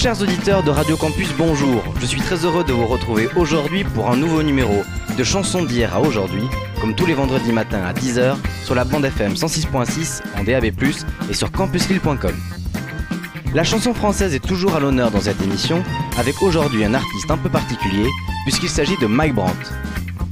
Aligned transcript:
Chers 0.00 0.22
auditeurs 0.22 0.62
de 0.62 0.70
Radio 0.70 0.96
Campus, 0.96 1.34
bonjour. 1.36 1.82
Je 2.00 2.06
suis 2.06 2.20
très 2.20 2.44
heureux 2.44 2.62
de 2.62 2.72
vous 2.72 2.86
retrouver 2.86 3.26
aujourd'hui 3.34 3.82
pour 3.82 4.08
un 4.08 4.16
nouveau 4.16 4.44
numéro 4.44 4.84
de 5.18 5.24
chansons 5.24 5.64
d'hier 5.64 5.92
à 5.92 6.00
aujourd'hui, 6.00 6.44
comme 6.80 6.94
tous 6.94 7.04
les 7.04 7.14
vendredis 7.14 7.50
matins 7.50 7.82
à 7.82 7.92
10h 7.92 8.36
sur 8.62 8.76
la 8.76 8.84
bande 8.84 9.04
FM 9.06 9.32
106.6 9.32 10.22
en 10.38 10.44
DAB+, 10.44 10.66
et 11.28 11.34
sur 11.34 11.50
campuslille.com. 11.50 12.36
La 13.52 13.64
chanson 13.64 13.92
française 13.92 14.36
est 14.36 14.46
toujours 14.46 14.76
à 14.76 14.78
l'honneur 14.78 15.10
dans 15.10 15.20
cette 15.20 15.42
émission, 15.42 15.82
avec 16.16 16.40
aujourd'hui 16.42 16.84
un 16.84 16.94
artiste 16.94 17.32
un 17.32 17.36
peu 17.36 17.48
particulier, 17.48 18.06
puisqu'il 18.44 18.70
s'agit 18.70 18.96
de 18.98 19.06
Mike 19.06 19.34
Brandt. 19.34 19.72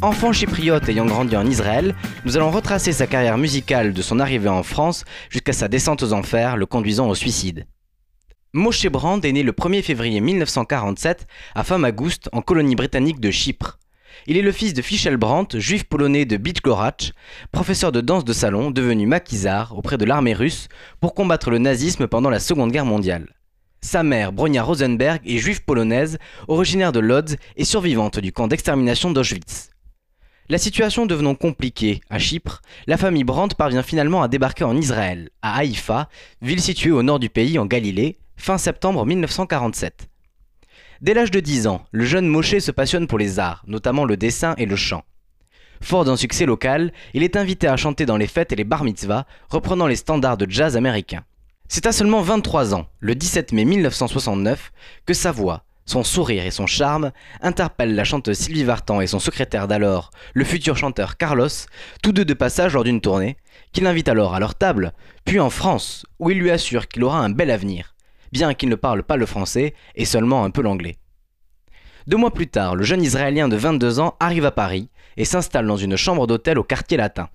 Enfant 0.01 0.33
chypriote 0.33 0.88
ayant 0.88 1.06
grandi 1.06 1.37
en 1.37 1.45
Israël, 1.45 1.96
nous 2.24 2.37
allons 2.37 2.52
retracer 2.52 2.92
sa 2.92 3.09
carrière 3.09 3.37
musicale 3.37 3.95
de 3.95 4.02
son 4.02 4.20
arrivée 4.20 4.48
en 4.48 4.62
France 4.62 5.05
jusqu'à 5.28 5.52
sa 5.52 5.66
descente 5.66 6.05
aux 6.05 6.12
enfers, 6.12 6.56
le 6.56 6.66
conduisant 6.66 7.09
au 7.09 7.16
suicide. 7.16 7.66
Moshe 8.56 8.87
Brand 8.87 9.23
est 9.23 9.33
né 9.33 9.42
le 9.42 9.52
1er 9.52 9.83
février 9.83 10.19
1947 10.19 11.27
à 11.55 11.62
Famagoust, 11.62 12.30
en 12.33 12.41
colonie 12.41 12.74
britannique 12.74 13.20
de 13.20 13.30
Chypre. 13.30 13.79
Il 14.27 14.38
est 14.38 14.42
le 14.42 14.51
fils 14.51 14.73
de 14.73 14.80
Fischel 14.80 15.19
Brandt, 15.19 15.60
juif 15.60 15.84
polonais 15.84 16.24
de 16.24 16.38
Bitgorach, 16.38 17.12
professeur 17.52 17.92
de 17.92 18.01
danse 18.01 18.24
de 18.24 18.32
salon 18.32 18.70
devenu 18.70 19.06
maquisard 19.06 19.77
auprès 19.77 19.98
de 19.98 20.06
l'armée 20.06 20.32
russe 20.32 20.69
pour 21.01 21.12
combattre 21.12 21.51
le 21.51 21.59
nazisme 21.59 22.06
pendant 22.06 22.30
la 22.30 22.41
Seconde 22.41 22.73
Guerre 22.73 22.87
mondiale. 22.87 23.29
Sa 23.82 24.02
mère, 24.02 24.32
Bronia 24.32 24.62
Rosenberg, 24.62 25.20
est 25.27 25.37
juive 25.37 25.62
polonaise, 25.62 26.16
originaire 26.48 26.93
de 26.93 27.01
Lodz 27.01 27.37
et 27.57 27.65
survivante 27.66 28.20
du 28.20 28.32
camp 28.32 28.48
d'extermination 28.48 29.10
d'Auschwitz. 29.10 29.68
La 30.49 30.57
situation 30.57 31.04
devenant 31.04 31.34
compliquée 31.34 32.01
à 32.09 32.18
Chypre, 32.18 32.62
la 32.87 32.96
famille 32.96 33.24
Brandt 33.24 33.54
parvient 33.54 33.82
finalement 33.82 34.23
à 34.23 34.29
débarquer 34.29 34.65
en 34.65 34.79
Israël, 34.79 35.29
à 35.43 35.59
Haïfa, 35.59 36.09
ville 36.40 36.62
située 36.62 36.93
au 36.93 37.02
nord 37.02 37.18
du 37.18 37.29
pays 37.29 37.59
en 37.59 37.66
Galilée, 37.66 38.16
fin 38.37 38.59
septembre 38.59 39.04
1947. 39.04 40.09
Dès 41.02 41.15
l'âge 41.15 41.30
de 41.30 41.40
10 41.40 41.66
ans, 41.66 41.84
le 41.90 42.04
jeune 42.04 42.26
Moshe 42.26 42.59
se 42.59 42.70
passionne 42.70 43.06
pour 43.06 43.18
les 43.18 43.38
arts, 43.38 43.62
notamment 43.66 44.04
le 44.04 44.16
dessin 44.16 44.54
et 44.56 44.66
le 44.66 44.76
chant. 44.76 45.04
Fort 45.82 46.04
d'un 46.04 46.16
succès 46.16 46.46
local, 46.46 46.93
il 47.12 47.23
est 47.23 47.37
invité 47.37 47.66
à 47.68 47.76
chanter 47.76 48.06
dans 48.06 48.16
les 48.16 48.26
fêtes 48.26 48.52
et 48.52 48.56
les 48.56 48.65
bar 48.65 48.84
mitzvahs, 48.84 49.26
reprenant 49.51 49.87
les 49.87 49.96
standards 49.96 50.38
de 50.38 50.46
jazz 50.48 50.76
américains. 50.76 51.24
C'est 51.68 51.87
à 51.87 51.93
seulement 51.93 52.23
23 52.23 52.74
ans, 52.74 52.87
le 53.01 53.15
17 53.15 53.52
mai 53.52 53.65
1969, 53.65 54.73
que 55.04 55.12
sa 55.12 55.32
voix, 55.32 55.65
son 55.84 56.02
sourire 56.02 56.46
et 56.46 56.50
son 56.50 56.66
charme 56.66 57.12
interpellent 57.43 57.95
la 57.95 58.04
chanteuse 58.04 58.38
Sylvie 58.38 58.65
Vartan 58.65 59.00
et 59.00 59.06
son 59.06 59.18
secrétaire 59.18 59.68
d'alors, 59.68 60.10
le 60.32 60.45
futur 60.45 60.76
chanteur 60.76 61.16
Carlos, 61.16 61.48
tous 62.02 62.12
deux 62.12 62.24
de 62.24 62.34
passage 62.34 62.73
lors 62.73 62.84
d'une 62.84 63.00
tournée, 63.00 63.37
qui 63.73 63.80
l'invite 63.82 64.09
alors 64.09 64.34
à 64.34 64.41
leur 64.41 64.54
table, 64.54 64.93
puis 65.25 65.41
en 65.41 65.50
France, 65.50 66.06
où 66.19 66.31
il 66.31 66.38
lui 66.38 66.50
assure 66.50 66.88
qu'il 66.88 67.04
aura 67.04 67.19
un 67.19 67.31
bel 67.31 67.50
avenir 67.50 67.96
bien 68.32 68.55
qu'il 68.55 68.69
ne 68.69 68.75
parle 68.75 69.03
pas 69.03 69.16
le 69.16 69.27
français 69.27 69.75
et 69.94 70.05
seulement 70.05 70.44
un 70.44 70.50
peu 70.50 70.62
l'anglais. 70.62 70.97
Deux 72.06 72.16
mois 72.16 72.31
plus 72.31 72.47
tard, 72.47 72.77
le 72.77 72.84
jeune 72.84 73.03
Israélien 73.03 73.49
de 73.49 73.56
22 73.56 73.99
ans 73.99 74.15
arrive 74.21 74.44
à 74.44 74.53
Paris 74.53 74.91
et 75.16 75.25
s'installe 75.25 75.66
dans 75.66 75.77
une 75.77 75.97
chambre 75.97 76.27
d'hôtel 76.27 76.59
au 76.59 76.62
quartier 76.62 76.97
latin. 76.97 77.28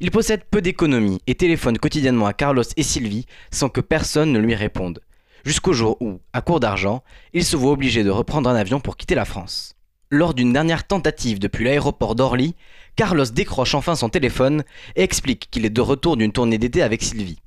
Il 0.00 0.10
possède 0.10 0.44
peu 0.50 0.60
d'économies 0.60 1.20
et 1.26 1.34
téléphone 1.34 1.78
quotidiennement 1.78 2.26
à 2.26 2.32
Carlos 2.32 2.62
et 2.76 2.82
Sylvie 2.82 3.26
sans 3.50 3.68
que 3.68 3.80
personne 3.80 4.32
ne 4.32 4.38
lui 4.38 4.54
réponde, 4.54 5.00
jusqu'au 5.44 5.72
jour 5.72 5.96
où, 6.00 6.20
à 6.32 6.40
court 6.40 6.60
d'argent, 6.60 7.02
il 7.32 7.44
se 7.44 7.56
voit 7.56 7.72
obligé 7.72 8.02
de 8.02 8.10
reprendre 8.10 8.48
un 8.48 8.56
avion 8.56 8.80
pour 8.80 8.96
quitter 8.96 9.14
la 9.14 9.24
France. 9.24 9.74
Lors 10.10 10.34
d'une 10.34 10.52
dernière 10.52 10.86
tentative 10.86 11.38
depuis 11.38 11.64
l'aéroport 11.64 12.14
d'Orly, 12.14 12.54
Carlos 12.96 13.24
décroche 13.24 13.74
enfin 13.74 13.94
son 13.94 14.08
téléphone 14.08 14.64
et 14.96 15.02
explique 15.02 15.48
qu'il 15.50 15.64
est 15.64 15.70
de 15.70 15.80
retour 15.80 16.16
d'une 16.16 16.32
tournée 16.32 16.58
d'été 16.58 16.82
avec 16.82 17.02
Sylvie 17.02 17.38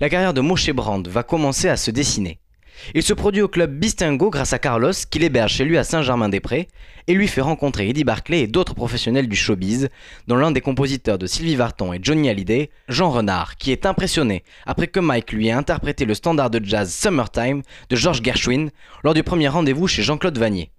la 0.00 0.08
carrière 0.08 0.34
de 0.34 0.40
Moshe 0.40 0.70
Brand 0.70 1.06
va 1.06 1.22
commencer 1.22 1.68
à 1.68 1.76
se 1.76 1.90
dessiner. 1.90 2.40
Il 2.94 3.02
se 3.02 3.12
produit 3.12 3.42
au 3.42 3.48
club 3.48 3.78
Bistingo 3.78 4.30
grâce 4.30 4.52
à 4.52 4.58
Carlos, 4.58 4.92
qui 5.10 5.18
l'héberge 5.18 5.52
chez 5.52 5.64
lui 5.64 5.78
à 5.78 5.84
Saint-Germain-des-Prés, 5.84 6.68
et 7.06 7.14
lui 7.14 7.26
fait 7.26 7.40
rencontrer 7.40 7.88
Eddie 7.88 8.04
Barclay 8.04 8.42
et 8.42 8.46
d'autres 8.46 8.74
professionnels 8.74 9.28
du 9.28 9.36
showbiz, 9.36 9.88
dont 10.26 10.36
l'un 10.36 10.50
des 10.50 10.60
compositeurs 10.60 11.18
de 11.18 11.26
Sylvie 11.26 11.56
Vartan 11.56 11.92
et 11.92 12.00
Johnny 12.02 12.28
Hallyday, 12.28 12.70
Jean 12.88 13.10
Renard, 13.10 13.56
qui 13.56 13.72
est 13.72 13.86
impressionné 13.86 14.44
après 14.66 14.88
que 14.88 15.00
Mike 15.00 15.32
lui 15.32 15.48
ait 15.48 15.52
interprété 15.52 16.04
le 16.04 16.14
standard 16.14 16.50
de 16.50 16.64
jazz 16.64 16.92
Summertime 16.92 17.62
de 17.88 17.96
George 17.96 18.22
Gershwin 18.22 18.70
lors 19.02 19.14
du 19.14 19.22
premier 19.22 19.48
rendez-vous 19.48 19.88
chez 19.88 20.02
Jean-Claude 20.02 20.38
Vanier. 20.38 20.70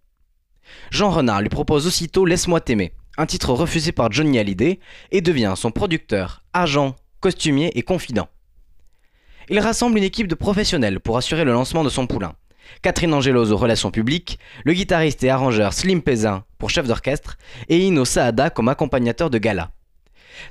Jean 0.92 1.10
Renard 1.10 1.42
lui 1.42 1.50
propose 1.50 1.88
aussitôt 1.88 2.26
Laisse-moi 2.26 2.62
t'aimer, 2.62 2.94
un 3.18 3.26
titre 3.26 3.54
refusé 3.54 3.92
par 3.92 4.12
Johnny 4.12 4.38
Hallyday, 4.38 4.80
et 5.12 5.22
devient 5.22 5.54
son 5.56 5.72
producteur, 5.72 6.44
agent, 6.54 6.96
costumier 7.20 7.72
et 7.78 7.82
confident. 7.82 8.30
Il 9.52 9.60
rassemble 9.60 9.98
une 9.98 10.04
équipe 10.04 10.28
de 10.28 10.36
professionnels 10.36 11.00
pour 11.00 11.18
assurer 11.18 11.44
le 11.44 11.52
lancement 11.52 11.84
de 11.84 11.90
son 11.90 12.06
poulain. 12.06 12.36
Catherine 12.84 13.16
Angelos 13.16 13.52
aux 13.52 13.58
relations 13.58 13.90
publiques, 13.90 14.38
le 14.64 14.74
guitariste 14.74 15.24
et 15.24 15.32
arrangeur 15.32 15.74
Slim 15.74 16.04
Pézin 16.04 16.44
pour 16.60 16.70
chef 16.70 16.86
d'orchestre 16.88 17.36
et 17.68 17.80
Ino 17.80 18.06
Saada 18.06 18.52
comme 18.52 18.68
accompagnateur 18.68 19.32
de 19.32 19.40
gala. 19.40 19.72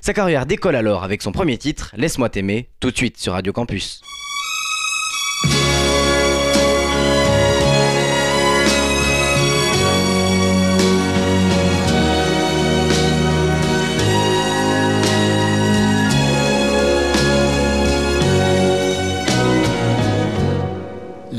Sa 0.01 0.13
carrière 0.13 0.47
décolle 0.47 0.75
alors 0.75 1.05
avec 1.05 1.23
son 1.23 1.31
premier 1.31 1.59
titre, 1.59 1.93
Laisse-moi 1.97 2.29
t'aimer, 2.29 2.71
tout 2.81 2.91
de 2.91 2.97
suite 2.97 3.19
sur 3.19 3.35
Radio 3.35 3.53
Campus. 3.53 4.03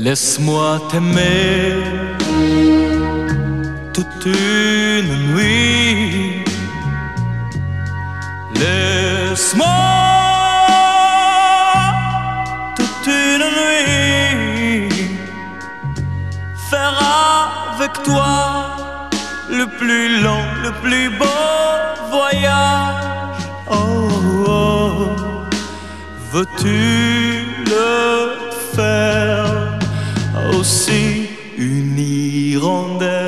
Laisse-moi 0.02 0.80
t'aimer 0.90 1.74
toute 3.92 4.24
une 4.24 5.34
nuit. 5.34 6.42
Laisse-moi 8.54 9.66
toute 12.76 13.06
une 13.08 13.44
nuit 13.58 14.88
faire 16.70 16.98
avec 17.74 17.92
toi 18.02 18.76
le 19.50 19.66
plus 19.78 20.22
long, 20.22 20.44
le 20.64 20.72
plus 20.80 21.10
beau 21.18 21.26
voyage. 22.10 23.42
Oh, 23.70 24.08
oh. 24.48 25.16
veux-tu 26.32 27.44
le 27.66 28.30
faire? 28.74 29.49
Aussi 30.60 31.26
une 31.56 31.98
hirondelle 31.98 33.19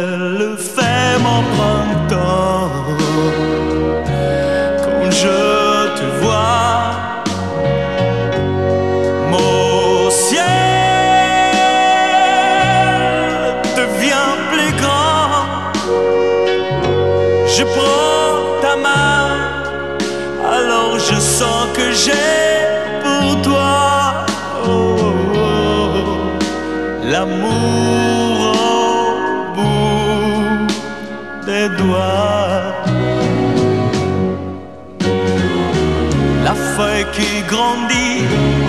grandit 37.53 38.25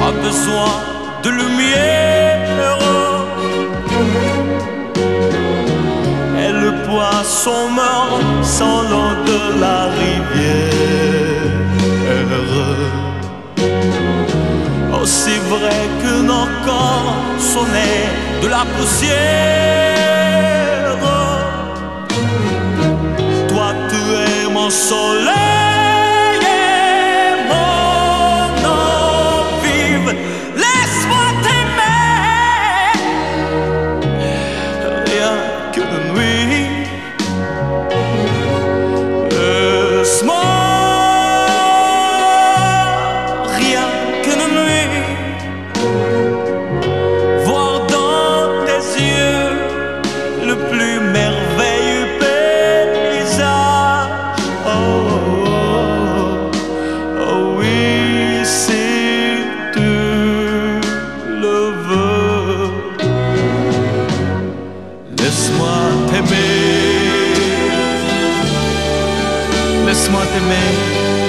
a 0.07 0.11
besoin 0.25 0.71
de 1.23 1.29
lumière. 1.41 2.77
Et 6.43 6.51
le 6.63 6.71
poisson 6.87 7.61
meurt 7.79 8.23
sans 8.57 8.79
l'eau 8.89 9.11
de 9.31 9.39
la 9.63 9.79
rivière. 10.01 11.53
Aussi 14.99 15.35
vrai 15.53 15.81
que 16.01 16.13
nos 16.29 16.47
corps 16.65 17.13
nés 17.75 18.07
de 18.41 18.47
la 18.47 18.63
poussière. 18.75 19.13
Toi, 23.49 23.69
tu 23.89 24.01
es 24.25 24.39
mon 24.57 24.69
soleil 24.69 25.72
thank 70.83 71.17
you. 71.17 71.22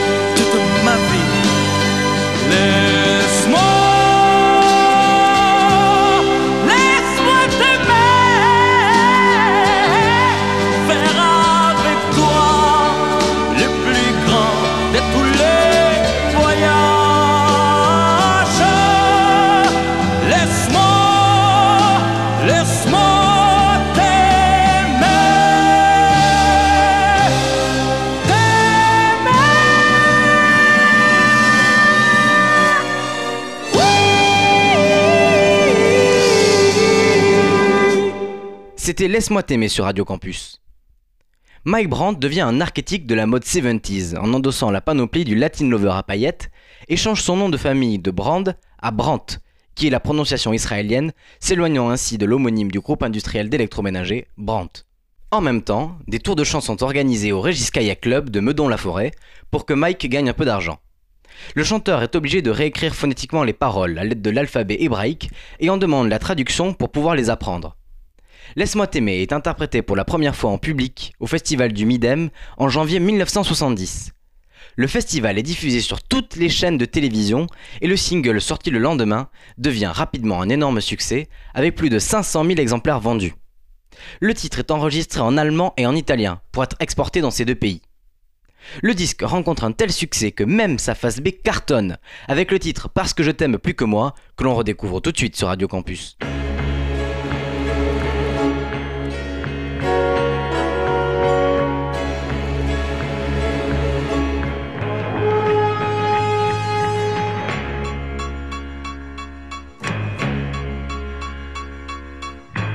C'était 38.96 39.08
Laisse-moi 39.08 39.42
t'aimer 39.42 39.66
sur 39.66 39.86
Radio 39.86 40.04
Campus. 40.04 40.62
Mike 41.64 41.88
Brandt 41.88 42.20
devient 42.20 42.42
un 42.42 42.60
archétype 42.60 43.08
de 43.08 43.16
la 43.16 43.26
mode 43.26 43.42
70s 43.42 44.16
en 44.16 44.32
endossant 44.32 44.70
la 44.70 44.80
panoplie 44.80 45.24
du 45.24 45.34
Latin 45.34 45.68
Lover 45.68 45.94
à 45.96 46.04
paillettes 46.04 46.48
et 46.86 46.96
change 46.96 47.20
son 47.20 47.36
nom 47.36 47.48
de 47.48 47.56
famille 47.56 47.98
de 47.98 48.12
Brand 48.12 48.56
à 48.80 48.90
Brandt, 48.92 49.38
qui 49.74 49.88
est 49.88 49.90
la 49.90 49.98
prononciation 49.98 50.52
israélienne, 50.52 51.10
s'éloignant 51.40 51.90
ainsi 51.90 52.18
de 52.18 52.24
l'homonyme 52.24 52.70
du 52.70 52.78
groupe 52.78 53.02
industriel 53.02 53.48
d'électroménager 53.48 54.28
Brandt. 54.38 54.84
En 55.32 55.40
même 55.40 55.62
temps, 55.62 55.98
des 56.06 56.20
tours 56.20 56.36
de 56.36 56.44
chant 56.44 56.60
sont 56.60 56.84
organisés 56.84 57.32
au 57.32 57.40
Régis 57.40 57.72
Kayak 57.72 58.02
Club 58.02 58.30
de 58.30 58.38
Meudon-la-Forêt 58.38 59.10
pour 59.50 59.66
que 59.66 59.74
Mike 59.74 60.08
gagne 60.08 60.28
un 60.28 60.34
peu 60.34 60.44
d'argent. 60.44 60.78
Le 61.56 61.64
chanteur 61.64 62.04
est 62.04 62.14
obligé 62.14 62.42
de 62.42 62.50
réécrire 62.52 62.94
phonétiquement 62.94 63.42
les 63.42 63.54
paroles 63.54 63.98
à 63.98 64.04
l'aide 64.04 64.22
de 64.22 64.30
l'alphabet 64.30 64.76
hébraïque 64.78 65.30
et 65.58 65.68
en 65.68 65.78
demande 65.78 66.08
la 66.08 66.20
traduction 66.20 66.74
pour 66.74 66.92
pouvoir 66.92 67.16
les 67.16 67.28
apprendre. 67.28 67.76
Laisse-moi 68.56 68.86
t'aimer 68.86 69.20
est 69.22 69.32
interprété 69.32 69.82
pour 69.82 69.96
la 69.96 70.04
première 70.04 70.36
fois 70.36 70.50
en 70.50 70.58
public 70.58 71.12
au 71.18 71.26
festival 71.26 71.72
du 71.72 71.86
Midem 71.86 72.30
en 72.56 72.68
janvier 72.68 73.00
1970. 73.00 74.12
Le 74.76 74.86
festival 74.86 75.38
est 75.38 75.42
diffusé 75.42 75.80
sur 75.80 76.02
toutes 76.02 76.36
les 76.36 76.48
chaînes 76.48 76.78
de 76.78 76.84
télévision 76.84 77.48
et 77.80 77.88
le 77.88 77.96
single 77.96 78.40
sorti 78.40 78.70
le 78.70 78.78
lendemain 78.78 79.28
devient 79.58 79.90
rapidement 79.92 80.40
un 80.40 80.48
énorme 80.48 80.80
succès 80.80 81.28
avec 81.52 81.74
plus 81.74 81.90
de 81.90 81.98
500 81.98 82.44
000 82.44 82.60
exemplaires 82.60 83.00
vendus. 83.00 83.34
Le 84.20 84.34
titre 84.34 84.60
est 84.60 84.70
enregistré 84.70 85.20
en 85.20 85.36
allemand 85.36 85.74
et 85.76 85.86
en 85.86 85.96
italien 85.96 86.40
pour 86.52 86.62
être 86.62 86.76
exporté 86.78 87.20
dans 87.20 87.32
ces 87.32 87.44
deux 87.44 87.54
pays. 87.56 87.82
Le 88.82 88.94
disque 88.94 89.22
rencontre 89.22 89.64
un 89.64 89.72
tel 89.72 89.92
succès 89.92 90.30
que 90.30 90.44
même 90.44 90.78
sa 90.78 90.94
face 90.94 91.20
B 91.20 91.30
cartonne, 91.42 91.98
avec 92.28 92.52
le 92.52 92.60
titre 92.60 92.88
Parce 92.88 93.14
que 93.14 93.24
je 93.24 93.32
t'aime 93.32 93.58
plus 93.58 93.74
que 93.74 93.84
moi, 93.84 94.14
que 94.36 94.44
l'on 94.44 94.54
redécouvre 94.54 95.02
tout 95.02 95.12
de 95.12 95.18
suite 95.18 95.36
sur 95.36 95.48
Radio 95.48 95.68
Campus. 95.68 96.16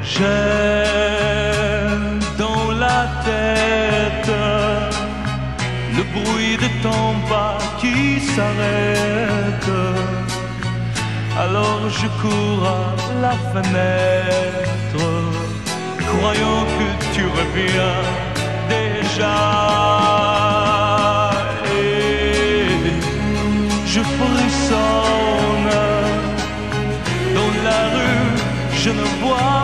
J'ai 0.02 0.26
dans 2.38 2.72
la 2.72 3.08
tête 3.26 4.32
le 5.96 6.04
bruit 6.16 6.58
de 6.58 6.70
ton 6.82 7.14
pas 7.30 7.58
qui 7.80 8.20
s'arrête. 8.20 9.72
Alors 11.38 11.90
je 11.90 12.08
cours 12.22 12.68
à 12.68 12.96
la 13.22 13.36
fenêtre, 13.54 15.06
croyant 16.06 16.66
que 16.78 16.88
tu 17.14 17.24
reviens 17.40 18.02
déjà. 18.70 19.40
Et 21.66 22.68
je 23.86 24.02
frissonne 24.18 25.72
dans 27.36 27.54
la 27.68 27.82
rue, 27.96 28.36
je 28.84 28.90
ne 28.90 29.06
vois 29.22 29.59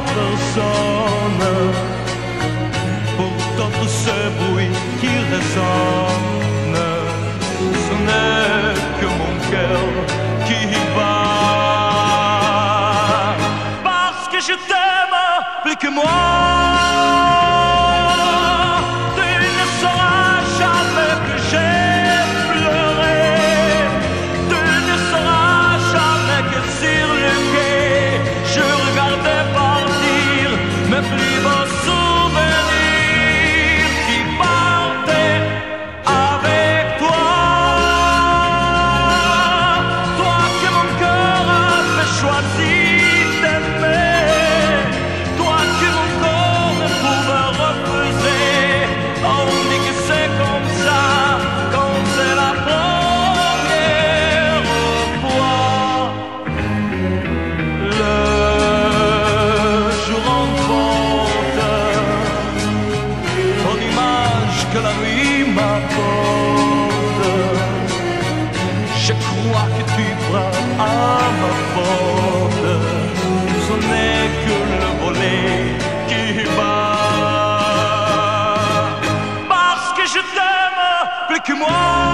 qui 5.00 5.08
résonne, 5.08 6.78
ce 7.86 7.94
n'est 8.08 8.80
que 9.00 9.08
mon 9.20 9.34
cœur 9.52 9.86
qui 10.46 10.60
bat. 10.96 12.16
Parce 13.84 14.26
que 14.32 14.40
je 14.40 14.56
t'aime 14.68 15.18
plus 15.64 15.76
que 15.76 15.90
moi. 15.90 16.65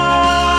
Moi. 0.01 0.50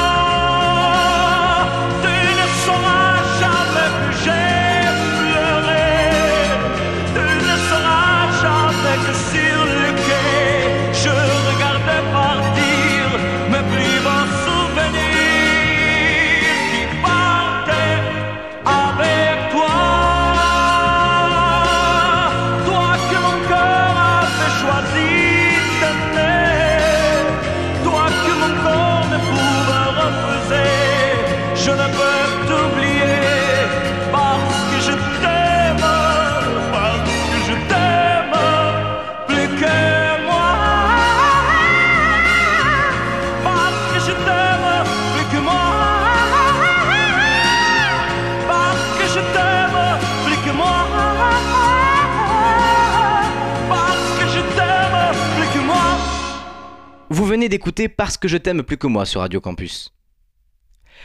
D'écouter 57.49 57.89
Parce 57.89 58.17
que 58.17 58.29
je 58.29 58.37
t'aime 58.37 58.63
plus 58.63 58.77
que 58.77 58.87
moi 58.87 59.07
sur 59.07 59.21
Radio 59.21 59.41
Campus. 59.41 59.93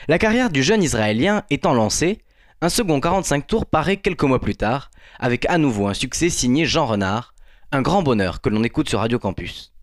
La 0.07 0.19
carrière 0.19 0.49
du 0.49 0.61
jeune 0.63 0.83
Israélien 0.83 1.43
étant 1.49 1.73
lancée, 1.73 2.19
un 2.61 2.69
second 2.69 2.99
45 2.99 3.47
tours 3.47 3.65
paraît 3.65 3.97
quelques 3.97 4.23
mois 4.23 4.39
plus 4.39 4.55
tard, 4.55 4.91
avec 5.19 5.45
à 5.49 5.57
nouveau 5.57 5.87
un 5.87 5.93
succès 5.93 6.29
signé 6.29 6.65
Jean 6.65 6.85
Renard, 6.85 7.33
un 7.71 7.81
grand 7.81 8.03
bonheur 8.03 8.41
que 8.41 8.49
l'on 8.49 8.63
écoute 8.63 8.89
sur 8.89 8.99
Radio 8.99 9.19
Campus. 9.19 9.73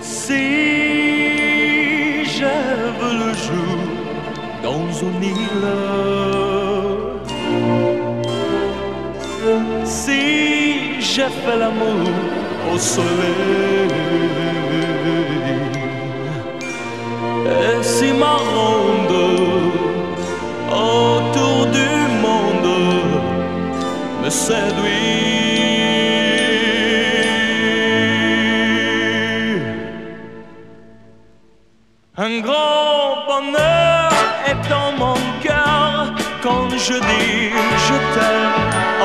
Si 0.00 0.32
j'avais 2.24 3.14
le 3.18 3.32
jour 3.34 3.78
dans 4.62 4.92
une 4.92 5.22
île, 5.22 5.68
si 9.84 11.00
j'ai 11.00 11.28
fait 11.28 11.56
l'amour 11.56 12.39
au 12.68 12.78
soleil, 12.78 13.88
et 17.46 17.82
si 17.82 18.12
ma 18.12 18.36
ronde 18.52 19.16
autour 20.70 21.66
du 21.78 21.90
monde 22.24 22.70
me 24.22 24.30
séduit. 24.30 25.40
Un 32.16 32.40
grand 32.40 33.24
bonheur 33.26 34.10
est 34.46 34.68
dans 34.68 34.92
mon 34.98 35.20
cœur 35.42 36.12
quand 36.42 36.68
je 36.70 36.94
dis 36.94 37.50
je 37.86 37.96
t'aime 38.14 38.58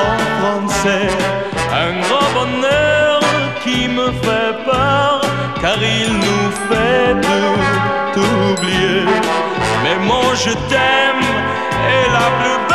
en 0.06 0.16
français. 0.38 1.25
Car 5.60 5.78
il 5.82 6.12
nous 6.12 6.50
fait 6.68 7.14
tout 8.14 8.34
oublier. 8.50 9.04
Mais 9.82 9.96
mon 10.06 10.34
je 10.34 10.52
t'aime 10.68 11.26
est 11.96 12.08
la 12.12 12.26
plus 12.38 12.65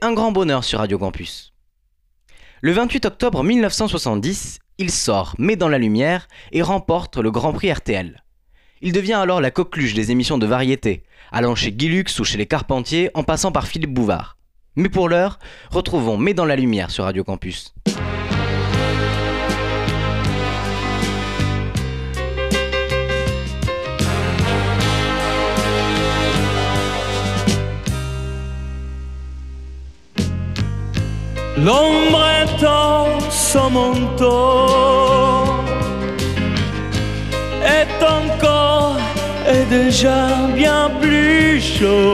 Un 0.00 0.14
grand 0.14 0.32
bonheur 0.32 0.64
sur 0.64 0.80
Radio 0.80 0.98
Campus. 0.98 1.52
Le 2.60 2.72
28 2.72 3.06
octobre 3.06 3.44
1970, 3.44 4.58
il 4.78 4.90
sort 4.90 5.34
Mais 5.38 5.54
dans 5.54 5.68
la 5.68 5.78
lumière 5.78 6.26
et 6.50 6.62
remporte 6.62 7.18
le 7.18 7.30
Grand 7.30 7.52
Prix 7.52 7.72
RTL. 7.72 8.24
Il 8.82 8.92
devient 8.92 9.14
alors 9.14 9.40
la 9.40 9.52
coqueluche 9.52 9.94
des 9.94 10.10
émissions 10.10 10.38
de 10.38 10.46
variété, 10.46 11.04
allant 11.30 11.54
chez 11.54 11.72
Guy 11.72 11.88
Lux 11.88 12.18
ou 12.18 12.24
chez 12.24 12.36
les 12.36 12.46
Carpentiers 12.46 13.10
en 13.14 13.22
passant 13.22 13.52
par 13.52 13.68
Philippe 13.68 13.94
Bouvard. 13.94 14.36
Mais 14.74 14.88
pour 14.88 15.08
l'heure, 15.08 15.38
retrouvons 15.70 16.18
Mais 16.18 16.34
dans 16.34 16.44
la 16.44 16.56
lumière 16.56 16.90
sur 16.90 17.04
Radio 17.04 17.22
Campus. 17.22 17.72
L'ombre 31.58 32.22
étend 32.42 33.18
son 33.30 33.70
manteau 33.70 34.66
est 37.64 38.04
encore 38.04 38.98
et 39.48 39.64
déjà 39.64 40.26
bien 40.54 40.90
plus 41.00 41.60
chaud 41.60 42.12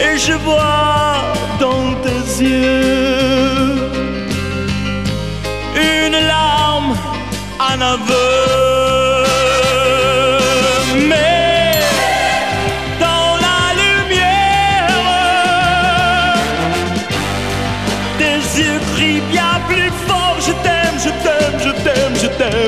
et 0.00 0.16
je 0.16 0.32
vois 0.32 1.22
dans 1.60 1.94
tes 2.02 2.44
yeux 2.44 3.76
une 5.76 6.18
larme, 6.26 6.96
un 7.60 7.80
aveu. 7.80 8.65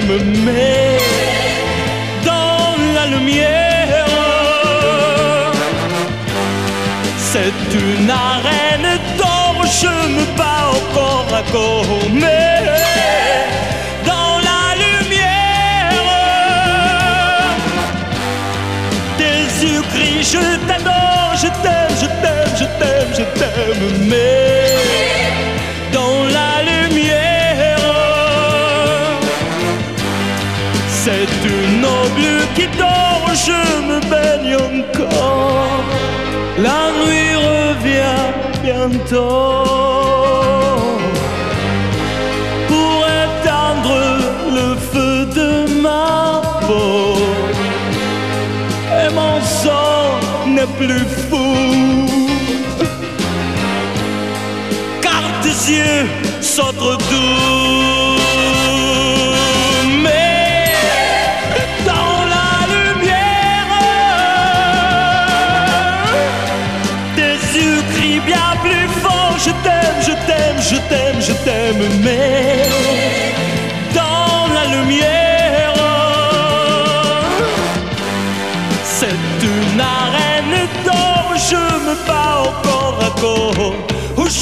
T'aime 0.08 0.44
Mais 0.44 0.98
dans 2.24 2.76
la 2.94 3.06
lumière. 3.06 4.06
C'est 7.16 7.74
une 7.74 8.10
arène 8.10 8.98
d'or 9.18 9.64
Je 9.80 9.86
me 10.14 10.24
bats 10.36 10.70
au 10.72 10.94
corps 10.94 11.28
à 11.34 11.42
corps 11.52 11.98
Mais 12.12 12.62
dans 14.06 14.38
la 14.48 14.62
lumière 14.84 16.04
tes 19.18 19.66
yeux 19.66 19.82
crient 19.92 20.22
je 20.22 20.44
t'adore, 20.66 21.34
je 21.36 21.48
t'aime, 21.62 21.94
je 22.00 22.06
t'aime, 22.22 22.52
je 22.60 22.64
t'aime, 22.78 23.10
je 23.18 23.24
t'aime, 23.38 24.08
mais 24.08 24.47
je 33.46 33.60
me 33.88 33.98
baigne 34.10 34.56
encore, 34.56 35.84
la 36.58 36.80
nuit 36.98 37.34
revient 37.50 38.26
bientôt 38.62 39.64
pour 42.68 42.96
éteindre 43.24 43.96
le 44.58 44.68
feu 44.90 45.26
de 45.38 45.80
ma 45.80 46.42
peau 46.66 47.16
et 49.00 49.10
mon 49.14 49.40
sang 49.40 50.18
n'est 50.54 50.72
plus 50.80 51.06
fou. 51.28 51.48
Car 55.00 55.22
tes 55.42 55.58
yeux 55.72 56.06
sont 56.40 56.72
trop 56.78 56.96
doux. 56.96 57.57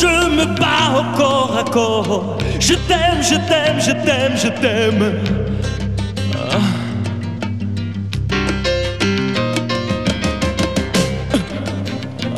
Je 0.00 0.28
me 0.36 0.44
bats 0.60 1.00
au 1.00 1.16
corps 1.16 1.56
à 1.58 1.64
corps. 1.64 2.38
Je 2.60 2.74
t'aime, 2.74 3.22
je 3.22 3.36
t'aime, 3.48 3.80
je 3.80 3.92
t'aime, 4.04 4.36
je 4.36 4.48
t'aime. 4.60 5.12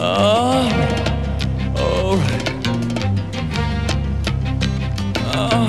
Ah. 0.01 0.63
Oh. 1.77 2.19
Ah, 5.35 5.68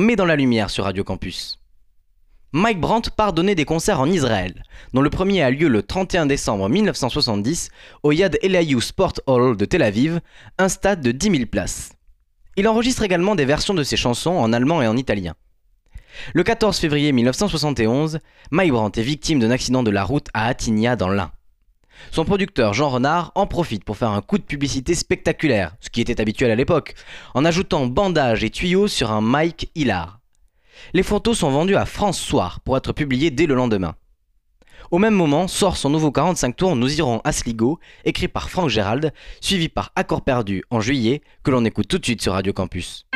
Mais 0.00 0.16
dans 0.16 0.24
la 0.24 0.34
lumière 0.34 0.70
sur 0.70 0.84
Radio 0.84 1.04
Campus. 1.04 1.60
Mike 2.52 2.80
Brandt 2.80 3.10
part 3.16 3.32
donner 3.32 3.54
des 3.54 3.64
concerts 3.64 4.00
en 4.00 4.10
Israël, 4.10 4.64
dont 4.92 5.02
le 5.02 5.10
premier 5.10 5.42
a 5.42 5.50
lieu 5.50 5.68
le 5.68 5.84
31 5.84 6.26
décembre 6.26 6.68
1970 6.68 7.70
au 8.02 8.10
Yad 8.10 8.38
Eliyahu 8.42 8.80
Sport 8.80 9.12
Hall 9.26 9.56
de 9.56 9.64
Tel 9.64 9.84
Aviv, 9.84 10.20
un 10.58 10.68
stade 10.68 11.00
de 11.00 11.12
10 11.12 11.30
000 11.30 11.46
places. 11.46 11.92
Il 12.56 12.66
enregistre 12.66 13.04
également 13.04 13.36
des 13.36 13.44
versions 13.44 13.74
de 13.74 13.84
ses 13.84 13.96
chansons 13.96 14.32
en 14.32 14.52
allemand 14.52 14.82
et 14.82 14.88
en 14.88 14.96
italien. 14.96 15.34
Le 16.34 16.42
14 16.42 16.76
février 16.76 17.12
1971, 17.12 18.18
Mike 18.50 18.72
Brandt 18.72 19.00
est 19.00 19.04
victime 19.04 19.38
d'un 19.38 19.52
accident 19.52 19.84
de 19.84 19.92
la 19.92 20.02
route 20.02 20.26
à 20.34 20.46
Attigna 20.46 20.96
dans 20.96 21.08
l'Ain. 21.08 21.30
Son 22.10 22.24
producteur 22.24 22.74
Jean 22.74 22.88
Renard 22.88 23.32
en 23.34 23.46
profite 23.46 23.84
pour 23.84 23.96
faire 23.96 24.10
un 24.10 24.22
coup 24.22 24.38
de 24.38 24.42
publicité 24.42 24.94
spectaculaire, 24.94 25.76
ce 25.80 25.90
qui 25.90 26.00
était 26.00 26.20
habituel 26.20 26.50
à 26.50 26.56
l'époque, 26.56 26.94
en 27.34 27.44
ajoutant 27.44 27.86
bandages 27.86 28.44
et 28.44 28.50
tuyaux 28.50 28.88
sur 28.88 29.10
un 29.10 29.20
Mike 29.20 29.70
Hilar. 29.74 30.20
Les 30.94 31.02
photos 31.02 31.38
sont 31.38 31.50
vendues 31.50 31.76
à 31.76 31.86
France 31.86 32.18
Soir 32.18 32.60
pour 32.60 32.76
être 32.76 32.92
publiées 32.92 33.30
dès 33.30 33.46
le 33.46 33.54
lendemain. 33.54 33.94
Au 34.90 34.98
même 34.98 35.14
moment 35.14 35.48
sort 35.48 35.76
son 35.76 35.90
nouveau 35.90 36.10
45 36.10 36.56
tours 36.56 36.76
Nous 36.76 36.98
irons 36.98 37.20
à 37.24 37.32
Sligo, 37.32 37.78
écrit 38.04 38.28
par 38.28 38.48
Franck 38.48 38.70
Gérald, 38.70 39.12
suivi 39.40 39.68
par 39.68 39.92
Accord 39.96 40.22
perdu 40.22 40.64
en 40.70 40.80
juillet, 40.80 41.22
que 41.42 41.50
l'on 41.50 41.64
écoute 41.64 41.88
tout 41.88 41.98
de 41.98 42.04
suite 42.04 42.22
sur 42.22 42.32
Radio 42.32 42.52
Campus. 42.52 43.06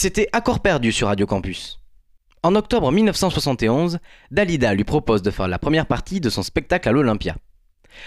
C'était 0.00 0.28
Accord 0.32 0.60
perdu 0.60 0.92
sur 0.92 1.08
Radio 1.08 1.26
Campus. 1.26 1.80
En 2.44 2.54
octobre 2.54 2.92
1971, 2.92 3.98
Dalida 4.30 4.72
lui 4.72 4.84
propose 4.84 5.22
de 5.22 5.32
faire 5.32 5.48
la 5.48 5.58
première 5.58 5.86
partie 5.86 6.20
de 6.20 6.30
son 6.30 6.44
spectacle 6.44 6.88
à 6.88 6.92
l'Olympia. 6.92 7.34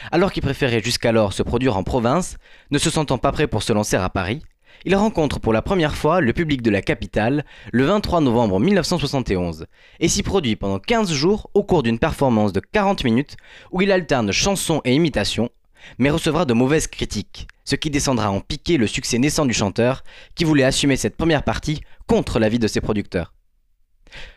Alors 0.10 0.32
qu'il 0.32 0.41
préférait 0.41 0.82
jusqu'alors 0.82 1.34
se 1.34 1.43
produire 1.43 1.75
en 1.75 1.84
province, 1.84 2.38
ne 2.71 2.77
se 2.77 2.89
sentant 2.89 3.17
pas 3.17 3.34
prêt 3.34 3.47
pour 3.47 3.62
se 3.62 3.73
lancer 3.73 3.97
à 3.97 4.08
Paris, 4.08 4.41
il 4.86 4.95
rencontre 4.95 5.41
pour 5.41 5.51
la 5.51 5.62
première 5.62 5.97
fois 5.97 6.21
le 6.21 6.32
public 6.32 6.62
de 6.62 6.71
la 6.71 6.82
capitale 6.82 7.43
le 7.73 7.84
23 7.84 8.21
novembre 8.21 8.62
1971 8.62 9.65
et 9.99 10.08
s'y 10.08 10.23
produit 10.23 10.56
pendant 10.56 10.80
15 10.80 11.12
jours 11.12 11.49
au 11.54 11.63
cours 11.63 11.84
d'une 11.84 11.99
performance 11.99 12.54
de 12.54 12.62
40 12.62 13.04
minutes 13.04 13.36
où 13.73 13.82
il 13.82 13.91
alterne 13.91 14.32
chansons 14.32 14.80
et 14.86 14.95
imitations, 14.95 15.49
mais 15.98 16.10
recevra 16.10 16.46
de 16.46 16.54
mauvaises 16.54 16.88
critiques, 16.88 17.48
ce 17.65 17.76
qui 17.76 17.89
descendra 17.89 18.32
en 18.32 18.39
piquer 18.39 18.78
le 18.78 18.88
succès 18.88 19.17
naissant 19.17 19.46
du 19.46 19.54
chanteur 19.54 20.04
qui 20.36 20.44
voulait 20.44 20.63
assumer 20.63 20.98
cette 20.98 21.17
première 21.17 21.44
partie 21.44 21.82
contre 22.08 22.39
l'avis 22.39 22.60
de 22.60 22.67
ses 22.67 22.82
producteurs. 22.82 23.34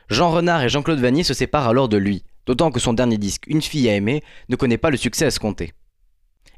Jean 0.08 0.30
Renard 0.30 0.62
et 0.62 0.68
Jean-Claude 0.68 1.00
Vanier 1.00 1.24
se 1.24 1.34
séparent 1.34 1.68
alors 1.68 1.88
de 1.88 1.96
lui, 1.96 2.24
d'autant 2.46 2.70
que 2.70 2.80
son 2.80 2.92
dernier 2.92 3.18
disque 3.18 3.44
Une 3.46 3.62
fille 3.62 3.88
à 3.88 3.94
aimer 3.94 4.22
ne 4.48 4.56
connaît 4.56 4.78
pas 4.78 4.90
le 4.90 4.96
succès 4.96 5.26
escompté. 5.26 5.72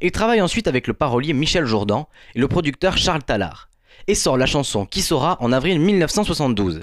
Il 0.01 0.11
travaille 0.11 0.43
ensuite 0.43 0.69
avec 0.69 0.87
le 0.87 0.95
parolier 0.95 1.33
Michel 1.33 1.65
Jourdan 1.65 2.09
et 2.35 2.41
le 2.41 2.49
producteur 2.49 2.99
Charles 2.99 3.23
Tallard, 3.23 3.71
et 4.07 4.15
sort 4.15 4.37
la 4.37 4.47
chanson 4.47 4.85
Qui 4.85 5.01
saura 5.01 5.39
en 5.41 5.53
avril 5.53 5.81
1972. 5.81 6.83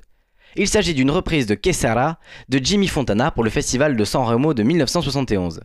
Il 0.55 0.67
s'agit 0.67 0.93
d'une 0.93 1.11
reprise 1.11 1.47
de 1.47 1.55
Kessara 1.55 2.19
de 2.49 2.59
Jimmy 2.63 2.87
Fontana 2.87 3.31
pour 3.31 3.43
le 3.43 3.49
festival 3.49 3.95
de 3.95 4.05
San 4.05 4.23
Remo 4.23 4.53
de 4.53 4.63
1971. 4.63 5.61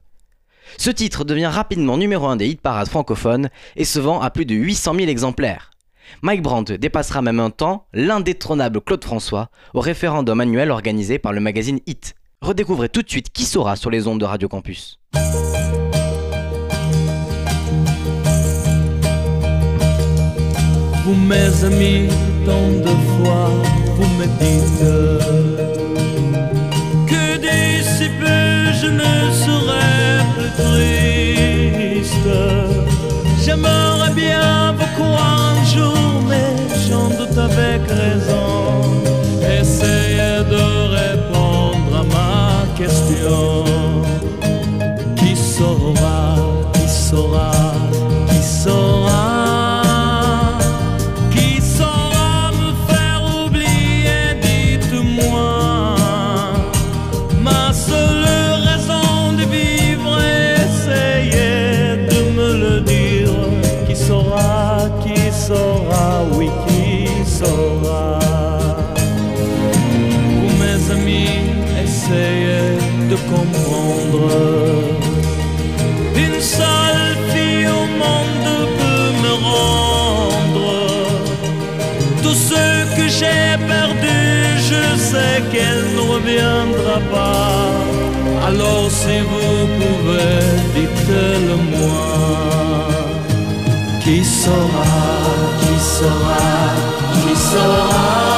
Ce 0.77 0.91
titre 0.91 1.25
devient 1.25 1.47
rapidement 1.47 1.97
numéro 1.97 2.27
1 2.27 2.37
des 2.37 2.49
hit 2.49 2.61
parades 2.61 2.89
francophones 2.89 3.49
et 3.77 3.85
se 3.85 3.99
vend 3.99 4.21
à 4.21 4.31
plus 4.31 4.45
de 4.45 4.55
800 4.55 4.95
000 4.95 5.09
exemplaires. 5.09 5.71
Mike 6.23 6.43
Brandt 6.43 6.79
dépassera 6.79 7.23
même 7.23 7.41
un 7.41 7.51
temps 7.51 7.87
l'indétrônable 7.93 8.81
Claude 8.81 9.05
François 9.05 9.51
au 9.75 9.81
référendum 9.81 10.41
annuel 10.41 10.71
organisé 10.71 11.19
par 11.19 11.33
le 11.33 11.41
magazine 11.41 11.81
Hit. 11.87 12.15
Redécouvrez 12.41 12.89
tout 12.89 13.03
de 13.03 13.11
suite 13.11 13.31
qui 13.31 13.45
saura 13.45 13.77
sur 13.77 13.91
les 13.91 14.07
ondes 14.07 14.21
de 14.21 14.25
Radio 14.25 14.49
Campus. 14.49 14.99
Triste. 30.59 32.35
J'aimerais 33.45 34.13
bien 34.15 34.75
vous 34.79 34.91
croire 34.97 35.55
un 35.55 35.65
jour, 35.75 36.23
mais 36.29 36.55
j'en 36.89 37.09
doute 37.19 37.39
avec 37.39 37.81
raison. 37.89 38.43
Essayez 39.61 40.43
de 40.55 40.65
répondre 40.99 41.93
à 42.03 42.05
ma 42.15 42.77
question. 42.77 43.68
Tout 82.29 82.35
ce 82.35 82.97
que 82.97 83.09
j'ai 83.09 83.57
perdu. 83.73 84.19
Je 84.71 84.85
sais 85.11 85.37
qu'elle 85.51 85.85
ne 85.97 86.03
reviendra 86.13 86.99
pas. 87.11 87.71
Alors 88.47 88.91
si 88.91 89.19
vous 89.31 89.67
pouvez, 89.79 90.41
dites-le 90.75 91.57
moi. 91.75 92.09
Qui 94.03 94.25
saura, 94.25 94.95
qui 95.61 95.77
saura, 95.97 96.47
qui 97.15 97.35
saura? 97.51 98.38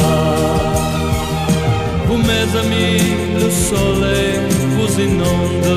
Vous 2.07 2.19
mes 2.31 2.49
amis, 2.63 3.03
le 3.41 3.49
soleil 3.69 4.41
vous 4.75 4.93
inonde. 5.09 5.73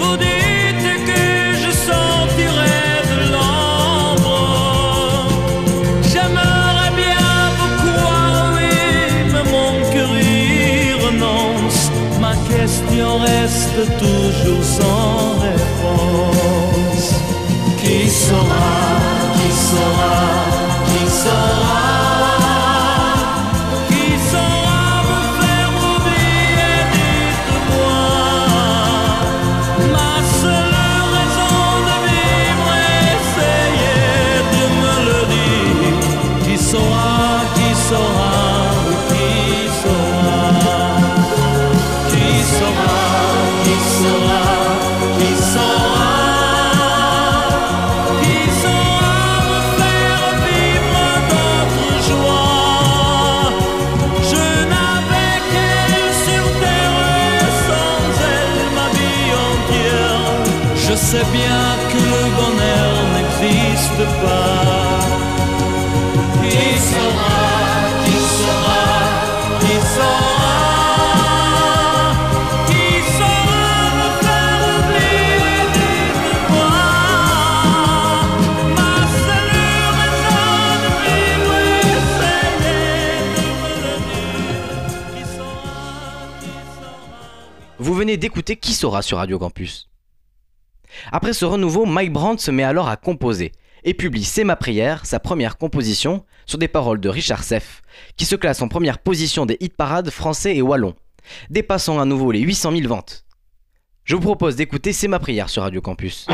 Vous 0.00 0.16
dites 0.26 0.88
que 1.10 1.24
je 1.62 1.70
sortirai 1.88 2.82
de 3.12 3.18
l'ombre. 3.32 4.38
J'aimerais 6.10 6.92
bien 7.04 7.30
vous 7.58 7.72
croire, 7.82 8.44
oui, 8.56 8.76
mais 9.32 9.46
mon 9.54 9.72
y 10.18 10.92
renonce. 11.06 11.82
Ma 12.20 12.34
question 12.52 13.08
reste 13.28 13.78
toujours 14.02 14.64
sans 14.78 15.18
réponse. 15.48 17.08
Qui 17.80 18.10
saura, 18.10 18.80
qui 19.66 19.72
saura, 19.72 20.10
qui 20.86 21.10
saura? 21.10 21.95
Venez 87.96 88.16
d'écouter 88.16 88.56
Qui 88.56 88.74
saura 88.74 89.02
sur 89.02 89.18
Radio 89.18 89.38
Campus. 89.38 89.88
Après 91.10 91.32
ce 91.32 91.44
renouveau, 91.44 91.86
Mike 91.86 92.12
Brandt 92.12 92.42
se 92.42 92.50
met 92.50 92.62
alors 92.62 92.88
à 92.88 92.96
composer 92.96 93.52
et 93.84 93.94
publie 93.94 94.24
C'est 94.24 94.44
ma 94.44 94.56
prière, 94.56 95.06
sa 95.06 95.18
première 95.18 95.56
composition, 95.56 96.24
sur 96.44 96.58
des 96.58 96.68
paroles 96.68 97.00
de 97.00 97.08
Richard 97.08 97.42
Seff, 97.42 97.82
qui 98.16 98.26
se 98.26 98.36
classe 98.36 98.62
en 98.62 98.68
première 98.68 98.98
position 98.98 99.46
des 99.46 99.56
hit 99.60 99.74
parades 99.74 100.10
français 100.10 100.54
et 100.56 100.62
wallons, 100.62 100.94
dépassant 101.50 101.98
à 101.98 102.04
nouveau 102.04 102.32
les 102.32 102.40
800 102.40 102.72
000 102.72 102.88
ventes. 102.88 103.24
Je 104.04 104.14
vous 104.14 104.22
propose 104.22 104.56
d'écouter 104.56 104.92
C'est 104.92 105.08
ma 105.08 105.18
prière 105.18 105.48
sur 105.48 105.62
Radio 105.62 105.80
Campus. 105.80 106.26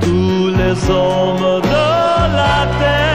Tous 0.00 0.48
les 0.58 0.90
hommes 0.90 1.60
de 1.60 1.86
la 2.38 2.66
terre. 2.78 3.05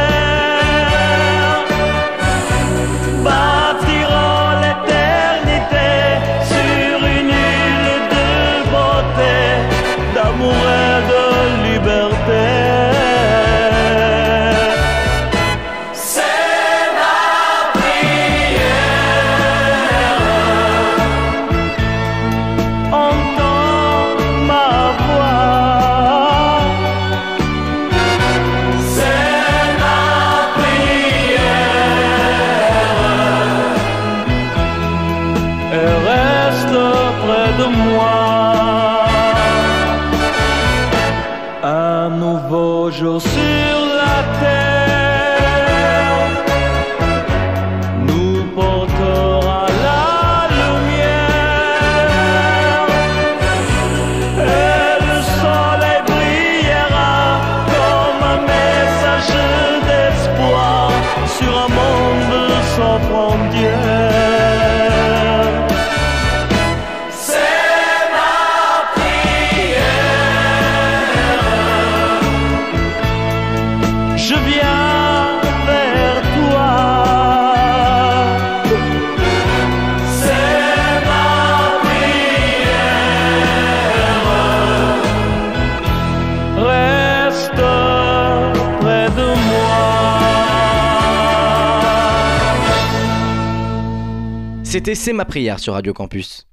C'est 94.83 95.13
ma 95.13 95.25
prière 95.25 95.59
sur 95.59 95.73
Radio 95.73 95.93
Campus. 95.93 96.47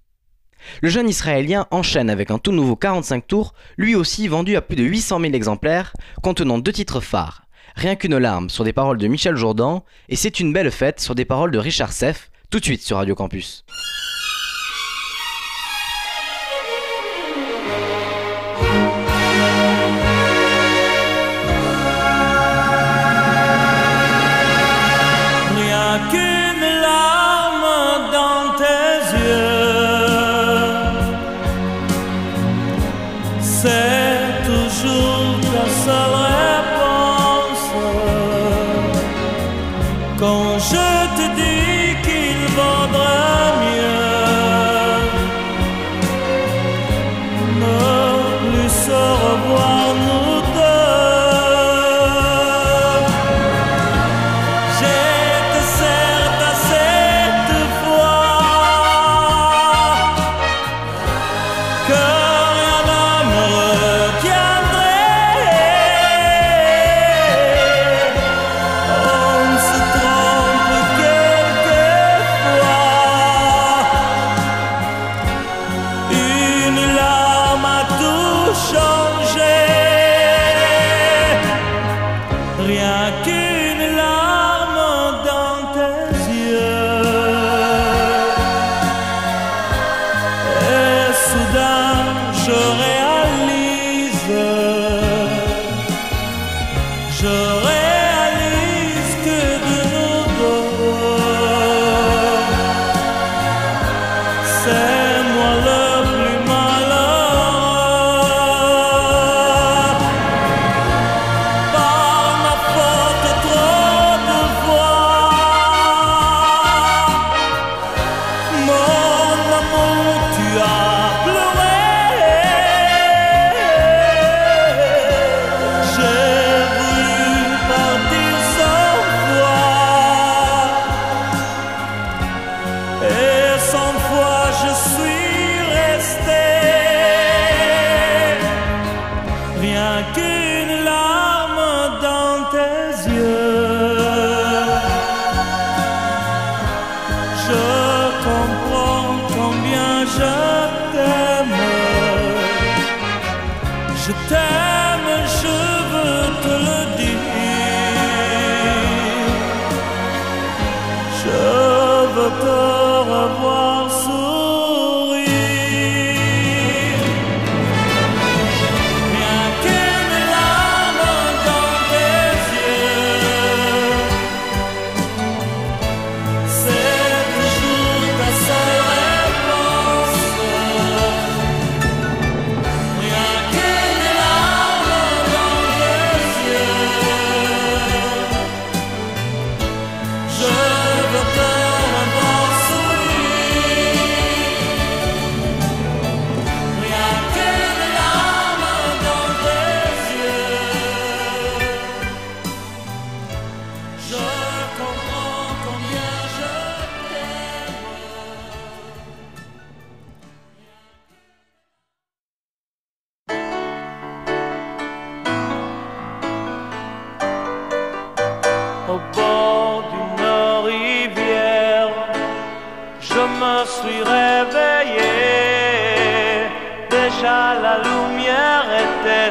Le 0.82 0.88
jeune 0.90 1.08
Israélien 1.08 1.66
enchaîne 1.70 2.10
avec 2.10 2.30
un 2.30 2.38
tout 2.38 2.52
nouveau 2.52 2.76
45 2.76 3.26
tours, 3.26 3.54
lui 3.76 3.94
aussi 3.94 4.28
vendu 4.28 4.54
à 4.54 4.60
plus 4.60 4.76
de 4.76 4.84
800 4.84 5.20
000 5.20 5.32
exemplaires, 5.32 5.92
contenant 6.22 6.58
deux 6.58 6.72
titres 6.72 7.00
phares. 7.00 7.44
Rien 7.74 7.96
qu'une 7.96 8.18
larme 8.18 8.50
sur 8.50 8.64
des 8.64 8.72
paroles 8.72 8.98
de 8.98 9.08
Michel 9.08 9.34
Jourdan 9.34 9.84
et 10.08 10.16
C'est 10.16 10.40
une 10.40 10.52
belle 10.52 10.70
fête 10.70 11.00
sur 11.00 11.14
des 11.14 11.24
paroles 11.24 11.50
de 11.50 11.58
Richard 11.58 11.92
Seff, 11.92 12.30
tout 12.50 12.60
de 12.60 12.64
suite 12.64 12.82
sur 12.82 12.98
Radio 12.98 13.14
Campus. 13.14 13.64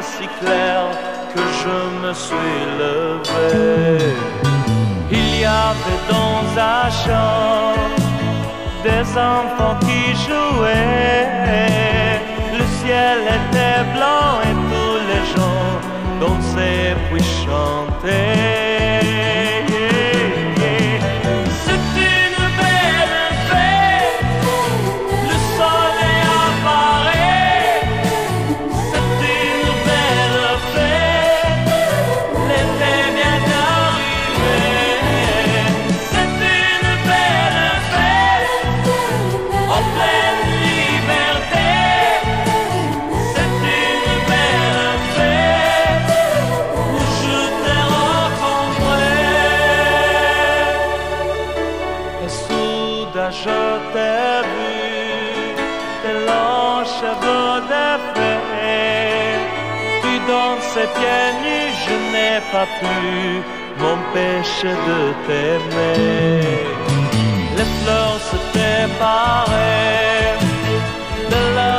Si 0.02 0.28
claire 0.40 0.90
que 1.34 1.40
je 1.60 2.06
me 2.06 2.12
suis 2.14 2.60
levé. 2.78 4.14
Il 5.10 5.40
y 5.40 5.44
avait 5.44 6.02
dans 6.08 6.42
la 6.54 6.90
chambre 6.90 7.96
des 8.84 9.06
enfants 9.16 9.76
qui 9.80 10.14
jouaient. 10.24 11.28
Le 12.58 12.64
ciel 12.80 13.18
était 13.38 13.84
blanc 13.94 14.30
et 14.48 14.54
tous 14.70 14.98
les 15.10 15.24
gens 15.34 15.70
dansaient 16.20 16.96
puis 17.10 17.24
chantaient. 17.44 18.67
Pas 62.52 62.66
pu 62.80 63.42
m'empêcher 63.80 64.74
de 64.88 65.00
t'aimer. 65.26 66.40
Les 67.56 67.68
fleurs 67.78 68.20
se 68.30 68.38
préparaient 68.52 70.36
de 71.32 71.40
leur 71.58 71.77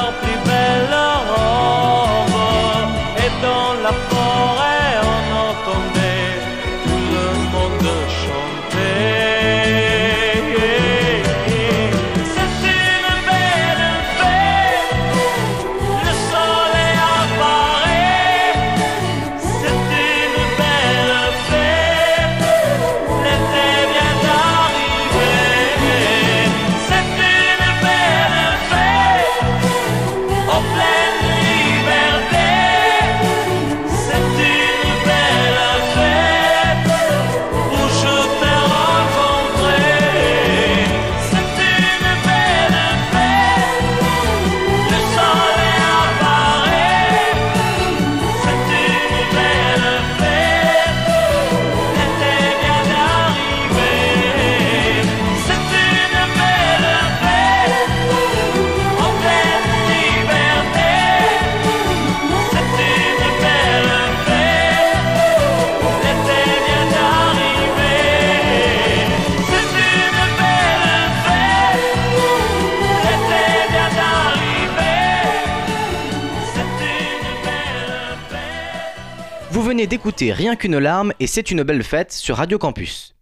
D'écouter 79.99 80.31
Rien 80.31 80.55
qu'une 80.55 80.77
larme 80.77 81.11
et 81.19 81.27
C'est 81.27 81.51
une 81.51 81.63
belle 81.63 81.83
fête 81.83 82.13
sur 82.13 82.37
Radio 82.37 82.57
Campus. 82.57 83.17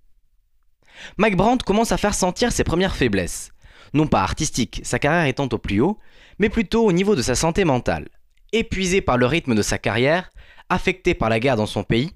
Mike 1.18 1.36
Brandt 1.36 1.66
commence 1.66 1.92
à 1.92 1.98
faire 1.98 2.14
sentir 2.14 2.52
ses 2.52 2.64
premières 2.64 2.96
faiblesses. 2.96 3.52
Non 3.96 4.06
pas 4.06 4.22
artistiques, 4.22 4.82
sa 4.84 5.00
carrière 5.00 5.26
étant 5.26 5.50
au 5.52 5.58
plus 5.58 5.82
haut, 5.82 5.98
mais 6.38 6.50
plutôt 6.50 6.86
au 6.86 6.92
niveau 6.92 7.16
de 7.16 7.24
sa 7.24 7.34
santé 7.34 7.66
mentale. 7.66 8.10
Épuisé 8.54 9.02
par 9.02 9.18
le 9.18 9.26
rythme 9.26 9.56
de 9.56 9.64
sa 9.64 9.80
carrière, 9.80 10.32
affecté 10.70 11.16
par 11.16 11.30
la 11.30 11.40
guerre 11.40 11.56
dans 11.56 11.66
son 11.66 11.82
pays, 11.82 12.12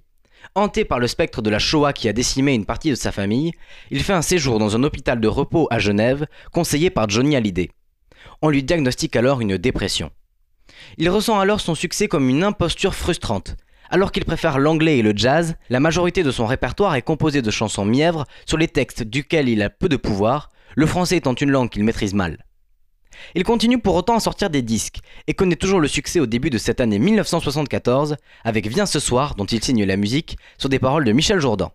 hanté 0.53 0.85
par 0.85 0.99
le 0.99 1.07
spectre 1.07 1.41
de 1.41 1.49
la 1.49 1.57
Shoah 1.57 1.91
qui 1.91 2.07
a 2.07 2.13
décimé 2.13 2.53
une 2.53 2.67
partie 2.67 2.91
de 2.91 2.95
sa 2.95 3.11
famille, 3.11 3.53
il 3.89 4.03
fait 4.03 4.13
un 4.13 4.21
séjour 4.21 4.59
dans 4.59 4.75
un 4.75 4.83
hôpital 4.83 5.19
de 5.19 5.27
repos 5.27 5.67
à 5.71 5.79
Genève, 5.79 6.27
conseillé 6.51 6.91
par 6.91 7.09
Johnny 7.09 7.35
Hallyday. 7.35 7.71
On 8.43 8.49
lui 8.49 8.61
diagnostique 8.61 9.15
alors 9.15 9.41
une 9.41 9.57
dépression. 9.57 10.11
Il 10.99 11.09
ressent 11.09 11.39
alors 11.39 11.61
son 11.61 11.73
succès 11.73 12.07
comme 12.07 12.29
une 12.29 12.43
imposture 12.43 12.93
frustrante. 12.93 13.55
Alors 13.93 14.13
qu'il 14.13 14.23
préfère 14.23 14.57
l'anglais 14.57 14.99
et 14.99 15.01
le 15.01 15.11
jazz, 15.13 15.55
la 15.69 15.81
majorité 15.81 16.23
de 16.23 16.31
son 16.31 16.45
répertoire 16.45 16.95
est 16.95 17.01
composé 17.01 17.41
de 17.41 17.51
chansons 17.51 17.83
mièvres 17.83 18.23
sur 18.45 18.57
les 18.57 18.69
textes 18.69 19.03
duquel 19.03 19.49
il 19.49 19.61
a 19.61 19.69
peu 19.69 19.89
de 19.89 19.97
pouvoir, 19.97 20.49
le 20.75 20.85
français 20.85 21.17
étant 21.17 21.33
une 21.33 21.51
langue 21.51 21.69
qu'il 21.69 21.83
maîtrise 21.83 22.13
mal. 22.13 22.45
Il 23.35 23.43
continue 23.43 23.79
pour 23.79 23.95
autant 23.95 24.15
à 24.15 24.21
sortir 24.21 24.49
des 24.49 24.61
disques 24.61 24.99
et 25.27 25.33
connaît 25.33 25.57
toujours 25.57 25.81
le 25.81 25.89
succès 25.89 26.21
au 26.21 26.25
début 26.25 26.49
de 26.49 26.57
cette 26.57 26.79
année 26.79 26.99
1974 26.99 28.15
avec 28.45 28.65
Viens 28.67 28.85
ce 28.85 29.01
soir 29.01 29.35
dont 29.35 29.45
il 29.45 29.61
signe 29.61 29.83
la 29.83 29.97
musique 29.97 30.37
sur 30.57 30.69
des 30.69 30.79
paroles 30.79 31.03
de 31.03 31.11
Michel 31.11 31.41
Jourdan. 31.41 31.73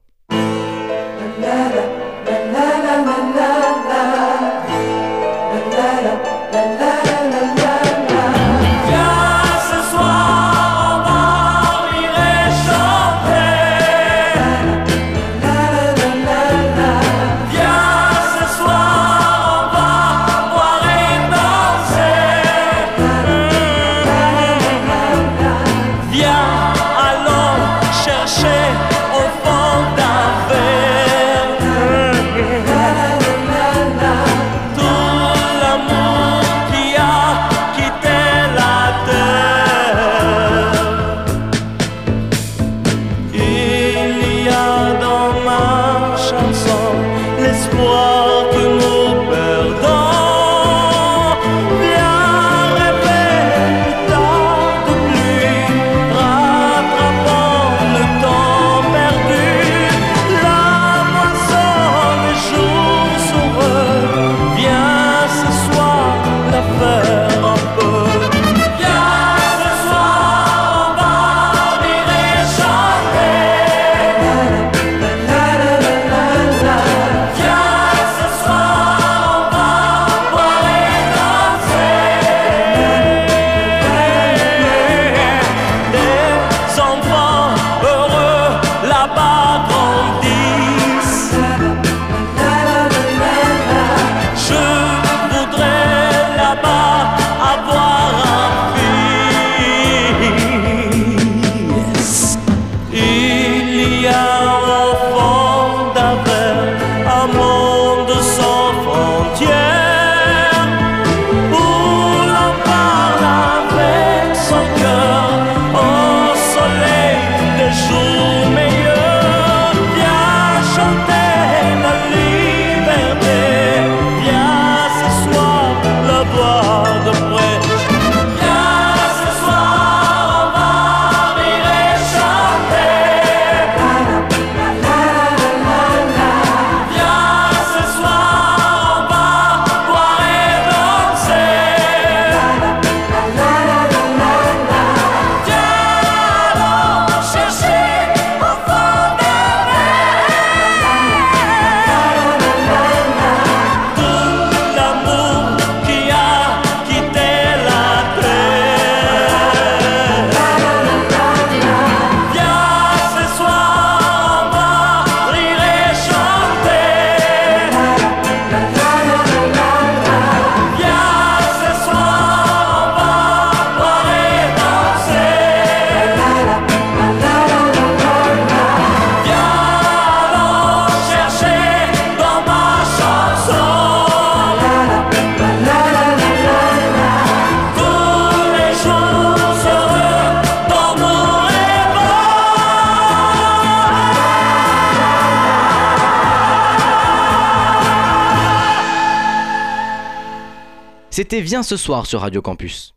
C'était 201.17 201.41
Viens 201.41 201.63
ce 201.63 201.79
soir 201.79 202.05
sur 202.05 202.21
Radio 202.21 202.43
Campus. 202.43 202.95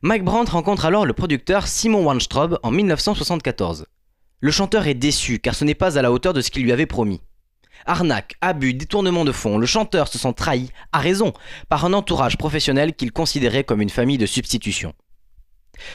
Mike 0.00 0.24
Brandt 0.24 0.50
rencontre 0.50 0.86
alors 0.86 1.04
le 1.04 1.12
producteur 1.12 1.66
Simon 1.66 2.02
Weinstraub 2.02 2.58
en 2.62 2.70
1974. 2.70 3.84
Le 4.40 4.50
chanteur 4.50 4.86
est 4.86 4.94
déçu 4.94 5.38
car 5.38 5.54
ce 5.54 5.66
n'est 5.66 5.74
pas 5.74 5.98
à 5.98 6.00
la 6.00 6.10
hauteur 6.10 6.32
de 6.32 6.40
ce 6.40 6.50
qu'il 6.50 6.62
lui 6.62 6.72
avait 6.72 6.86
promis. 6.86 7.20
Arnaque, 7.84 8.36
abus, 8.40 8.72
détournement 8.72 9.26
de 9.26 9.32
fonds, 9.32 9.58
le 9.58 9.66
chanteur 9.66 10.08
se 10.08 10.16
sent 10.16 10.32
trahi, 10.32 10.70
à 10.90 11.00
raison, 11.00 11.34
par 11.68 11.84
un 11.84 11.92
entourage 11.92 12.38
professionnel 12.38 12.94
qu'il 12.94 13.12
considérait 13.12 13.64
comme 13.64 13.82
une 13.82 13.90
famille 13.90 14.16
de 14.16 14.24
substitution. 14.24 14.94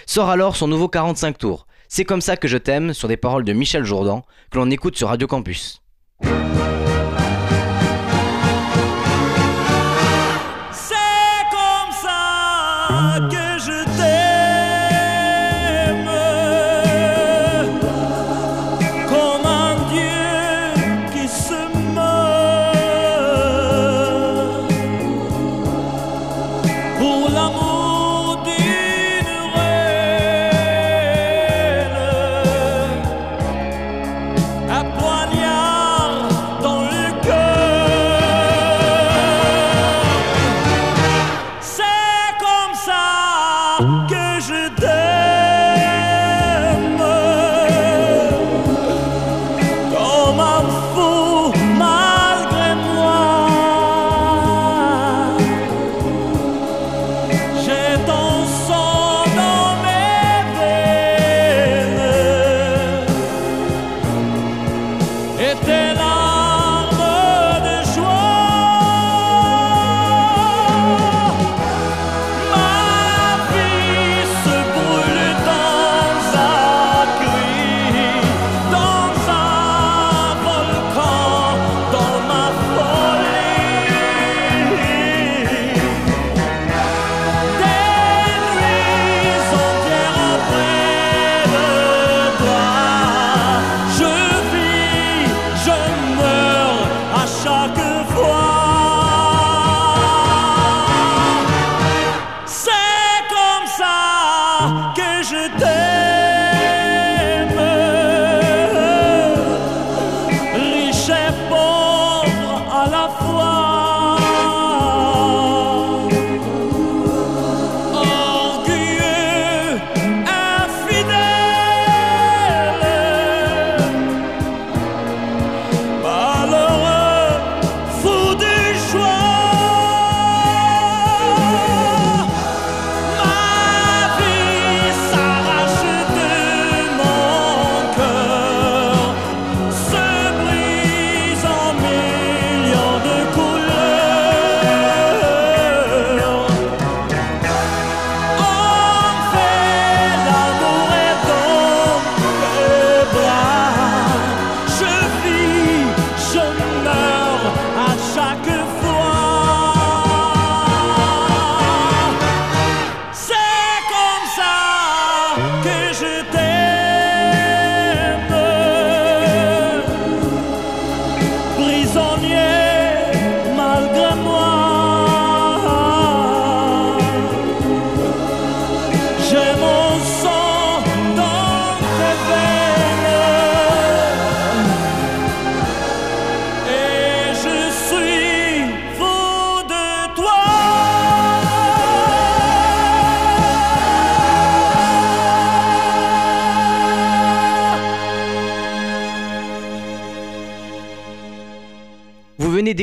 Sort 0.05 0.29
alors 0.29 0.55
son 0.55 0.67
nouveau 0.67 0.87
45 0.87 1.35
tours. 1.35 1.65
C'est 1.87 2.05
comme 2.05 2.21
ça 2.21 2.37
que 2.37 2.47
je 2.47 2.59
t'aime 2.59 2.93
sur 2.93 3.07
des 3.07 3.17
paroles 3.17 3.43
de 3.43 3.53
Michel 3.53 3.85
Jourdan 3.85 4.23
que 4.51 4.59
l'on 4.59 4.69
écoute 4.69 4.97
sur 4.97 5.07
Radio 5.07 5.25
Campus. 5.25 5.81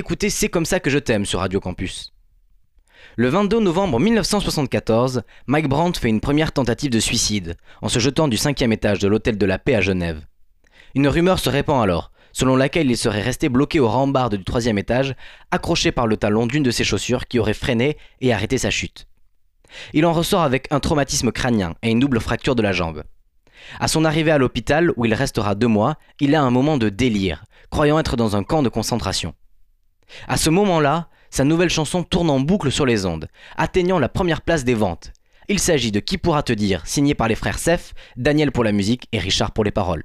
D'écouter 0.08 0.30
C'est 0.30 0.48
comme 0.48 0.64
ça 0.64 0.80
que 0.80 0.88
je 0.88 0.98
t'aime 0.98 1.26
sur 1.26 1.40
Radio 1.40 1.60
Campus. 1.60 2.14
Le 3.16 3.28
22 3.28 3.60
novembre 3.60 4.00
1974, 4.00 5.20
Mike 5.46 5.68
Brandt 5.68 6.00
fait 6.00 6.08
une 6.08 6.22
première 6.22 6.52
tentative 6.52 6.90
de 6.90 6.98
suicide 6.98 7.58
en 7.82 7.90
se 7.90 7.98
jetant 7.98 8.26
du 8.26 8.38
cinquième 8.38 8.72
étage 8.72 9.00
de 9.00 9.06
l'hôtel 9.06 9.36
de 9.36 9.44
la 9.44 9.58
paix 9.58 9.74
à 9.74 9.82
Genève. 9.82 10.24
Une 10.94 11.08
rumeur 11.08 11.38
se 11.38 11.50
répand 11.50 11.82
alors, 11.82 12.10
selon 12.32 12.56
laquelle 12.56 12.90
il 12.90 12.96
serait 12.96 13.20
resté 13.20 13.50
bloqué 13.50 13.80
aux 13.80 13.88
rambardes 13.88 14.36
du 14.36 14.44
troisième 14.44 14.78
étage, 14.78 15.14
accroché 15.50 15.92
par 15.92 16.06
le 16.06 16.16
talon 16.16 16.46
d'une 16.46 16.62
de 16.62 16.70
ses 16.70 16.84
chaussures 16.84 17.26
qui 17.26 17.38
aurait 17.38 17.52
freiné 17.52 17.98
et 18.22 18.32
arrêté 18.32 18.56
sa 18.56 18.70
chute. 18.70 19.08
Il 19.92 20.06
en 20.06 20.14
ressort 20.14 20.40
avec 20.40 20.68
un 20.70 20.80
traumatisme 20.80 21.32
crânien 21.32 21.74
et 21.82 21.90
une 21.90 22.00
double 22.00 22.20
fracture 22.20 22.54
de 22.54 22.62
la 22.62 22.72
jambe. 22.72 23.04
À 23.78 23.88
son 23.88 24.06
arrivée 24.06 24.30
à 24.30 24.38
l'hôpital, 24.38 24.90
où 24.96 25.04
il 25.04 25.12
restera 25.12 25.54
deux 25.54 25.66
mois, 25.66 25.96
il 26.18 26.34
a 26.34 26.40
un 26.40 26.50
moment 26.50 26.78
de 26.78 26.88
délire, 26.88 27.44
croyant 27.68 27.98
être 27.98 28.16
dans 28.16 28.36
un 28.36 28.42
camp 28.42 28.62
de 28.62 28.70
concentration. 28.70 29.34
À 30.26 30.36
ce 30.36 30.50
moment-là, 30.50 31.08
sa 31.30 31.44
nouvelle 31.44 31.70
chanson 31.70 32.02
tourne 32.02 32.30
en 32.30 32.40
boucle 32.40 32.72
sur 32.72 32.86
les 32.86 33.06
ondes, 33.06 33.28
atteignant 33.56 33.98
la 33.98 34.08
première 34.08 34.42
place 34.42 34.64
des 34.64 34.74
ventes. 34.74 35.12
Il 35.48 35.58
s'agit 35.58 35.92
de 35.92 36.00
Qui 36.00 36.18
pourra 36.18 36.42
te 36.42 36.52
dire, 36.52 36.86
signé 36.86 37.14
par 37.14 37.28
les 37.28 37.34
frères 37.34 37.58
Sef, 37.58 37.94
Daniel 38.16 38.52
pour 38.52 38.64
la 38.64 38.72
musique 38.72 39.08
et 39.12 39.18
Richard 39.18 39.52
pour 39.52 39.64
les 39.64 39.70
paroles. 39.70 40.04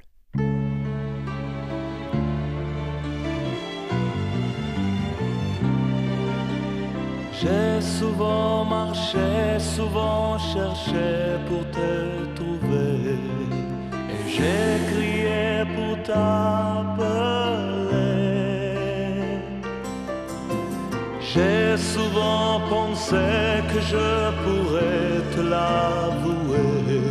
Souvent 21.84 22.62
pensé 22.70 23.26
que 23.72 23.80
je 23.92 24.10
pourrais 24.44 25.20
te 25.34 25.42
l'avouer. 25.42 27.04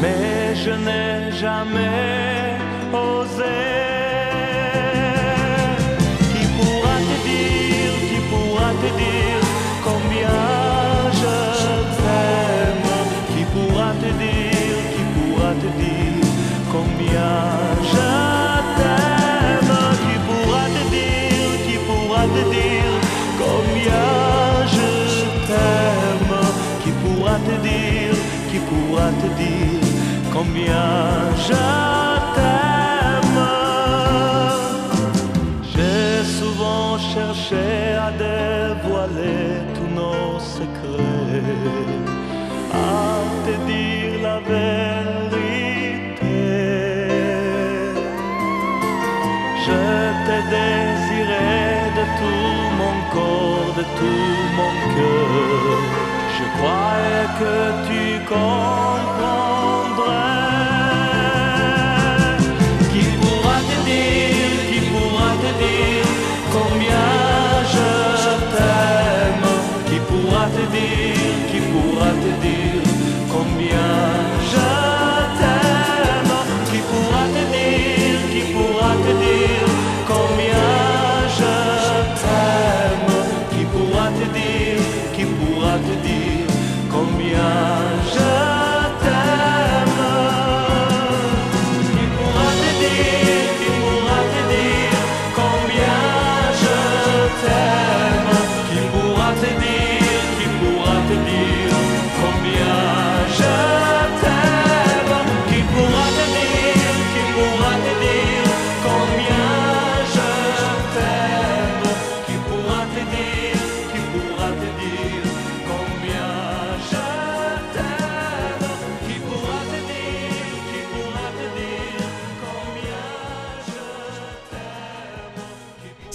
Mais 0.00 0.54
je 0.54 0.70
n'ai 0.70 1.32
jamais 1.32 2.56
osé. 2.92 3.87
Te 29.20 29.28
dire 29.42 29.88
combien 30.32 30.90
je 31.46 31.60
t'aime. 32.34 33.40
J'ai 35.72 36.24
souvent 36.38 36.98
cherché 36.98 37.66
à 38.06 38.10
dévoiler 38.26 39.44
tous 39.74 39.90
nos 40.00 40.38
secrets, 40.56 41.87
que 57.38 57.58
tu 57.88 58.02
comprendrais. 58.26 58.48
Qui 62.92 63.04
pourra 63.20 63.56
te 63.68 63.76
dire, 63.88 64.60
qui 64.70 64.80
pourra 64.90 65.30
te 65.42 65.50
dire 65.62 66.08
combien 66.56 67.08
je 67.74 67.90
t'aime? 68.52 69.48
Qui 69.88 69.98
pourra 70.08 70.44
te 70.56 70.64
dire, 70.76 71.36
qui 71.50 71.60
pourra 71.70 72.10
te 72.22 72.30
dire 72.44 72.82
combien 73.34 74.27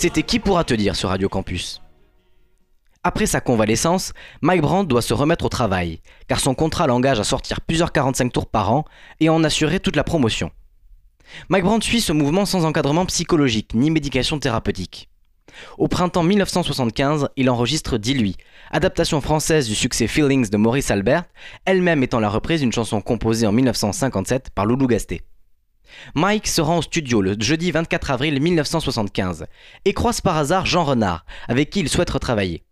C'était 0.04 0.24
Qui 0.24 0.40
pourra 0.40 0.66
te 0.66 0.74
dire 0.74 0.98
sur 0.98 1.08
Radio 1.08 1.30
Campus? 1.30 1.82
Après 3.04 3.26
sa 3.26 3.40
convalescence, 3.40 4.12
Mike 4.42 4.60
Brandt 4.60 4.90
doit 4.90 5.02
se 5.02 5.14
remettre 5.14 5.46
au 5.46 5.48
travail, 5.48 6.02
car 6.28 6.42
son 6.42 6.56
contrat 6.56 6.88
l'engage 6.88 7.22
à 7.22 7.24
sortir 7.24 7.62
plusieurs 7.62 7.94
45 7.94 8.34
tours 8.34 8.48
par 8.48 8.74
an 8.74 8.84
et 9.22 9.30
en 9.30 9.46
assurer 9.46 9.80
toute 9.80 9.96
la 9.96 10.04
promotion. 10.04 10.52
Mike 11.48 11.64
Brandt 11.64 11.86
suit 11.86 12.02
ce 12.02 12.12
mouvement 12.12 12.46
sans 12.46 12.66
encadrement 12.66 13.06
psychologique 13.06 13.76
ni 13.76 13.92
médication 13.92 14.40
thérapeutique. 14.40 15.08
Au 15.78 15.88
printemps 15.88 16.24
1975, 16.24 17.30
il 17.38 17.50
enregistre 17.50 17.98
Dis-lui, 17.98 18.36
adaptation 18.72 19.22
française 19.22 19.70
du 19.70 19.76
succès 19.76 20.08
Feelings 20.08 20.50
de 20.50 20.58
Maurice 20.58 20.92
Albert, 20.92 21.24
elle-même 21.64 22.04
étant 22.04 22.20
la 22.20 22.28
reprise 22.28 22.60
d'une 22.60 22.74
chanson 22.74 23.00
composée 23.00 23.48
en 23.48 23.54
1957 23.54 24.50
par 24.54 24.66
Loulou 24.66 24.88
Gasté. 24.88 25.22
Mike 26.16 26.48
se 26.48 26.62
rend 26.62 26.78
au 26.78 26.82
studio 26.82 27.22
le 27.22 27.36
jeudi 27.40 27.72
24 27.72 28.12
avril 28.12 28.42
1975 28.42 29.46
et 29.86 29.94
croise 29.94 30.22
par 30.22 30.38
hasard 30.38 30.66
Jean 30.66 30.84
Renard, 30.84 31.26
avec 31.48 31.70
qui 31.70 31.80
il 31.80 31.90
souhaite 31.90 32.10
retravailler. 32.10 32.64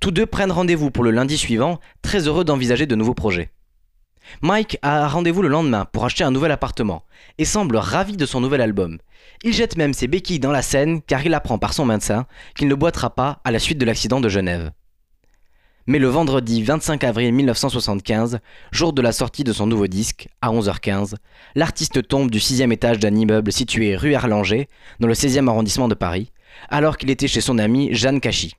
Tous 0.00 0.10
deux 0.10 0.26
prennent 0.26 0.52
rendez-vous 0.52 0.90
pour 0.90 1.04
le 1.04 1.10
lundi 1.10 1.38
suivant, 1.38 1.78
très 2.02 2.26
heureux 2.26 2.44
d'envisager 2.44 2.86
de 2.86 2.94
nouveaux 2.94 3.14
projets. 3.14 3.52
Mike 4.42 4.78
a 4.82 5.08
rendez-vous 5.08 5.42
le 5.42 5.48
lendemain 5.48 5.86
pour 5.86 6.04
acheter 6.04 6.24
un 6.24 6.30
nouvel 6.30 6.52
appartement 6.52 7.04
et 7.38 7.44
semble 7.44 7.76
ravi 7.76 8.16
de 8.16 8.26
son 8.26 8.40
nouvel 8.40 8.60
album. 8.60 8.98
Il 9.42 9.52
jette 9.52 9.76
même 9.76 9.94
ses 9.94 10.06
béquilles 10.06 10.40
dans 10.40 10.52
la 10.52 10.62
Seine 10.62 11.00
car 11.02 11.24
il 11.24 11.34
apprend 11.34 11.58
par 11.58 11.72
son 11.72 11.86
médecin 11.86 12.26
qu'il 12.54 12.68
ne 12.68 12.74
boitera 12.74 13.14
pas 13.14 13.40
à 13.44 13.50
la 13.50 13.58
suite 13.58 13.78
de 13.78 13.86
l'accident 13.86 14.20
de 14.20 14.28
Genève. 14.28 14.70
Mais 15.90 15.98
le 15.98 16.08
vendredi 16.08 16.62
25 16.62 17.02
avril 17.02 17.32
1975, 17.32 18.40
jour 18.72 18.92
de 18.92 19.00
la 19.00 19.10
sortie 19.10 19.42
de 19.42 19.54
son 19.54 19.66
nouveau 19.66 19.86
disque, 19.86 20.28
à 20.42 20.50
11h15, 20.50 21.14
l'artiste 21.54 22.06
tombe 22.06 22.30
du 22.30 22.40
sixième 22.40 22.72
étage 22.72 22.98
d'un 22.98 23.14
immeuble 23.14 23.50
situé 23.50 23.96
rue 23.96 24.12
Erlanger, 24.12 24.68
dans 25.00 25.08
le 25.08 25.14
16e 25.14 25.48
arrondissement 25.48 25.88
de 25.88 25.94
Paris, 25.94 26.30
alors 26.68 26.98
qu'il 26.98 27.08
était 27.08 27.26
chez 27.26 27.40
son 27.40 27.56
amie 27.56 27.88
Jeanne 27.94 28.20
Cachy. 28.20 28.52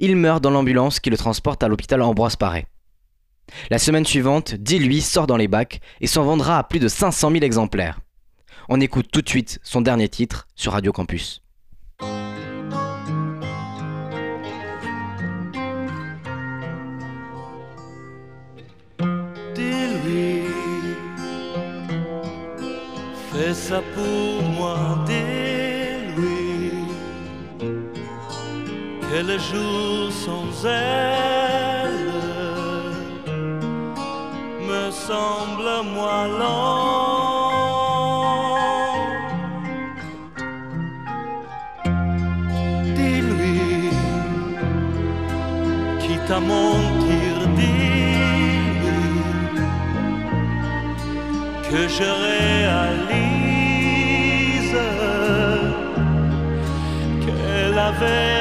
Il 0.00 0.16
meurt 0.16 0.44
dans 0.44 0.50
l'ambulance 0.50 1.00
qui 1.00 1.08
le 1.08 1.16
transporte 1.16 1.62
à 1.62 1.68
l'hôpital 1.68 2.02
Ambroise 2.02 2.36
Paré. 2.36 2.66
La 3.70 3.78
semaine 3.78 4.04
suivante, 4.04 4.52
Dis-lui 4.52 5.00
sort 5.00 5.26
dans 5.26 5.38
les 5.38 5.48
bacs 5.48 5.80
et 6.02 6.06
s'en 6.06 6.24
vendra 6.24 6.58
à 6.58 6.62
plus 6.62 6.78
de 6.78 6.88
500 6.88 7.30
000 7.30 7.42
exemplaires. 7.42 8.00
On 8.68 8.82
écoute 8.82 9.08
tout 9.10 9.22
de 9.22 9.28
suite 9.30 9.60
son 9.62 9.80
dernier 9.80 10.10
titre 10.10 10.46
sur 10.56 10.72
Radio 10.72 10.92
Campus. 10.92 11.40
Fais 23.38 23.54
ça 23.54 23.80
pour 23.94 24.42
moi, 24.56 24.76
dis-lui, 25.06 26.72
que 29.08 29.18
le 29.30 29.38
jour 29.38 30.10
sans 30.24 30.48
elle 30.66 32.12
me 34.68 34.84
semble 34.90 35.70
moi 35.94 36.18
long. 36.40 36.98
Dis-lui, 42.96 43.90
quitte 46.00 46.30
à 46.38 46.40
mentir, 46.40 47.34
dis-lui 47.56 47.98
que 51.70 51.80
je 51.96 52.10
qu'elle 57.98 58.37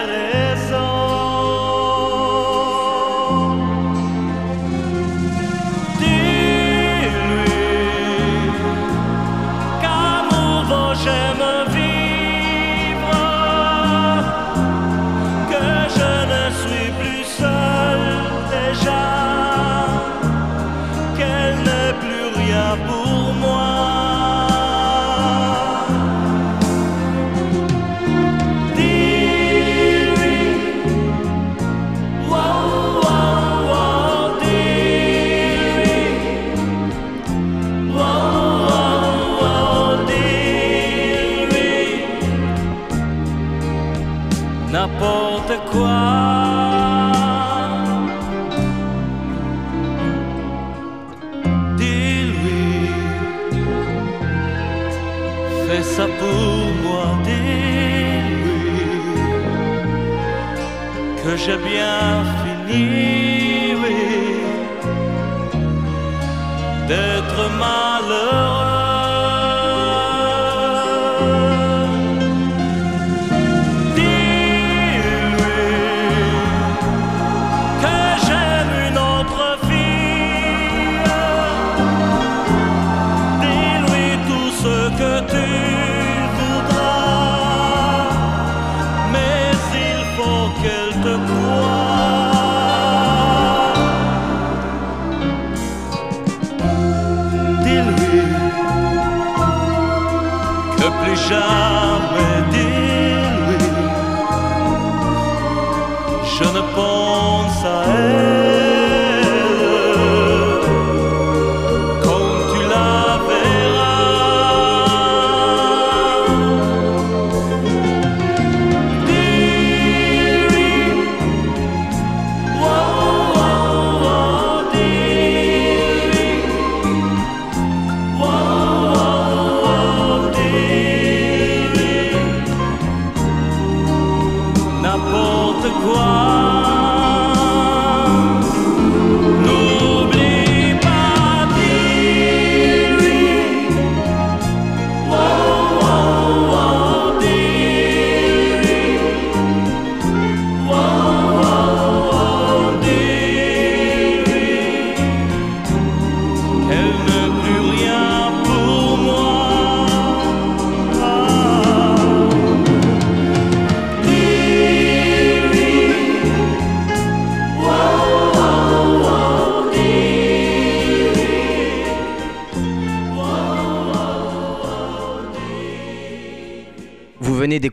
que 61.77 62.26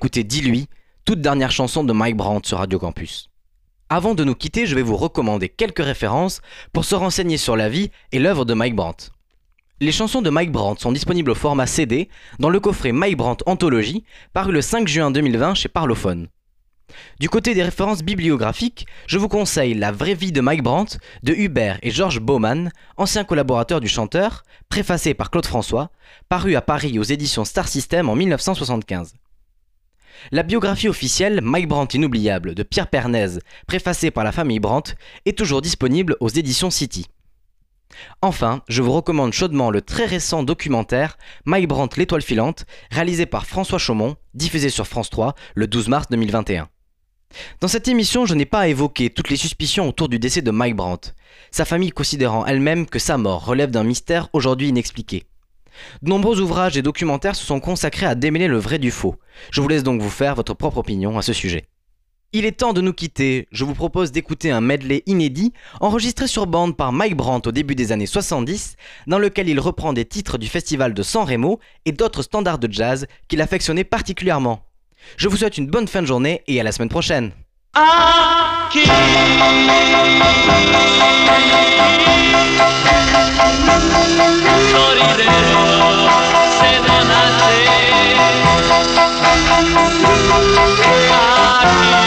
D'écouter 0.04 0.24
Dis-lui, 0.24 0.68
toute 1.06 1.22
dernière 1.22 1.50
chanson 1.50 1.82
de 1.82 1.94
Mike 1.94 2.18
Brandt 2.18 2.46
sur 2.46 2.58
Radio 2.58 2.78
Campus. 2.78 3.30
Avant 3.88 4.14
de 4.14 4.22
nous 4.22 4.34
quitter, 4.34 4.66
je 4.66 4.74
vais 4.74 4.82
vous 4.82 4.98
recommander 4.98 5.48
quelques 5.48 5.82
références 5.82 6.42
pour 6.74 6.84
se 6.84 6.94
renseigner 6.94 7.38
sur 7.38 7.56
la 7.56 7.70
vie 7.70 7.90
et 8.12 8.18
l'œuvre 8.18 8.44
de 8.44 8.52
Mike 8.52 8.76
Brandt. 8.76 9.08
Les 9.80 9.92
chansons 9.92 10.20
de 10.20 10.28
Mike 10.28 10.52
Brandt 10.52 10.82
sont 10.82 10.92
disponibles 10.92 11.30
au 11.30 11.34
format 11.34 11.66
CD 11.66 12.10
dans 12.38 12.50
le 12.50 12.60
coffret 12.60 12.92
Mike 12.92 13.16
Brandt 13.16 13.42
Anthologie, 13.46 14.04
paru 14.34 14.52
le 14.52 14.60
5 14.60 14.86
juin 14.86 15.10
2020 15.10 15.54
chez 15.54 15.70
Parlophone. 15.70 16.28
Du 17.18 17.30
côté 17.30 17.54
des 17.54 17.62
références 17.62 18.02
bibliographiques, 18.02 18.86
je 19.06 19.16
vous 19.16 19.28
conseille 19.28 19.72
La 19.72 19.90
vraie 19.90 20.12
vie 20.12 20.32
de 20.32 20.42
Mike 20.42 20.62
Brandt 20.62 20.98
de 21.22 21.32
Hubert 21.32 21.78
et 21.80 21.90
Georges 21.90 22.20
Baumann, 22.20 22.70
anciens 22.98 23.24
collaborateurs 23.24 23.80
du 23.80 23.88
chanteur, 23.88 24.42
préfacé 24.68 25.14
par 25.14 25.30
Claude 25.30 25.46
François, 25.46 25.90
paru 26.28 26.56
à 26.56 26.60
Paris 26.60 26.98
aux 26.98 27.04
éditions 27.04 27.46
Star 27.46 27.68
System 27.68 28.10
en 28.10 28.16
1975. 28.16 29.14
La 30.32 30.42
biographie 30.42 30.88
officielle 30.88 31.40
Mike 31.42 31.68
Brandt 31.68 31.96
inoubliable 31.96 32.54
de 32.54 32.62
Pierre 32.62 32.88
Pernez, 32.88 33.38
préfacée 33.66 34.10
par 34.10 34.24
la 34.24 34.32
famille 34.32 34.60
Brandt, 34.60 34.94
est 35.26 35.36
toujours 35.36 35.62
disponible 35.62 36.16
aux 36.20 36.28
éditions 36.28 36.70
City. 36.70 37.06
Enfin, 38.22 38.62
je 38.68 38.82
vous 38.82 38.92
recommande 38.92 39.32
chaudement 39.32 39.70
le 39.70 39.80
très 39.80 40.06
récent 40.06 40.42
documentaire 40.42 41.16
Mike 41.44 41.68
Brandt 41.68 41.98
l'étoile 41.98 42.22
filante, 42.22 42.66
réalisé 42.90 43.26
par 43.26 43.46
François 43.46 43.78
Chaumont, 43.78 44.16
diffusé 44.34 44.68
sur 44.70 44.86
France 44.86 45.10
3 45.10 45.34
le 45.54 45.66
12 45.66 45.88
mars 45.88 46.06
2021. 46.10 46.68
Dans 47.60 47.68
cette 47.68 47.88
émission, 47.88 48.26
je 48.26 48.34
n'ai 48.34 48.46
pas 48.46 48.60
à 48.60 48.68
évoquer 48.68 49.10
toutes 49.10 49.30
les 49.30 49.36
suspicions 49.36 49.88
autour 49.88 50.08
du 50.08 50.18
décès 50.18 50.42
de 50.42 50.50
Mike 50.50 50.76
Brandt, 50.76 51.12
sa 51.50 51.64
famille 51.64 51.90
considérant 51.90 52.46
elle-même 52.46 52.86
que 52.86 52.98
sa 52.98 53.18
mort 53.18 53.44
relève 53.44 53.70
d'un 53.70 53.84
mystère 53.84 54.28
aujourd'hui 54.32 54.68
inexpliqué. 54.68 55.24
De 56.02 56.10
nombreux 56.10 56.40
ouvrages 56.40 56.76
et 56.76 56.82
documentaires 56.82 57.36
se 57.36 57.44
sont 57.44 57.60
consacrés 57.60 58.06
à 58.06 58.14
démêler 58.14 58.48
le 58.48 58.58
vrai 58.58 58.78
du 58.78 58.90
faux. 58.90 59.16
Je 59.50 59.60
vous 59.60 59.68
laisse 59.68 59.82
donc 59.82 60.00
vous 60.00 60.10
faire 60.10 60.34
votre 60.34 60.54
propre 60.54 60.78
opinion 60.78 61.18
à 61.18 61.22
ce 61.22 61.32
sujet. 61.32 61.66
Il 62.36 62.44
est 62.44 62.58
temps 62.58 62.72
de 62.72 62.80
nous 62.80 62.92
quitter. 62.92 63.46
Je 63.52 63.64
vous 63.64 63.74
propose 63.74 64.10
d'écouter 64.10 64.50
un 64.50 64.60
medley 64.60 65.04
inédit 65.06 65.52
enregistré 65.80 66.26
sur 66.26 66.48
bande 66.48 66.76
par 66.76 66.92
Mike 66.92 67.16
Brandt 67.16 67.48
au 67.48 67.52
début 67.52 67.76
des 67.76 67.92
années 67.92 68.06
70, 68.06 68.74
dans 69.06 69.20
lequel 69.20 69.48
il 69.48 69.60
reprend 69.60 69.92
des 69.92 70.04
titres 70.04 70.36
du 70.36 70.48
festival 70.48 70.94
de 70.94 71.02
San 71.04 71.24
Remo 71.24 71.60
et 71.84 71.92
d'autres 71.92 72.22
standards 72.22 72.58
de 72.58 72.72
jazz 72.72 73.06
qu'il 73.28 73.40
affectionnait 73.40 73.84
particulièrement. 73.84 74.66
Je 75.16 75.28
vous 75.28 75.36
souhaite 75.36 75.58
une 75.58 75.68
bonne 75.68 75.86
fin 75.86 76.02
de 76.02 76.06
journée 76.06 76.42
et 76.48 76.58
à 76.58 76.64
la 76.64 76.72
semaine 76.72 76.88
prochaine. 76.88 77.30
Aquí 77.76 78.84
sorriderò 84.70 85.64
se 86.56 86.70
non 86.86 87.10
a 87.10 87.22
te. 87.40 87.54
Aquí 91.10 92.03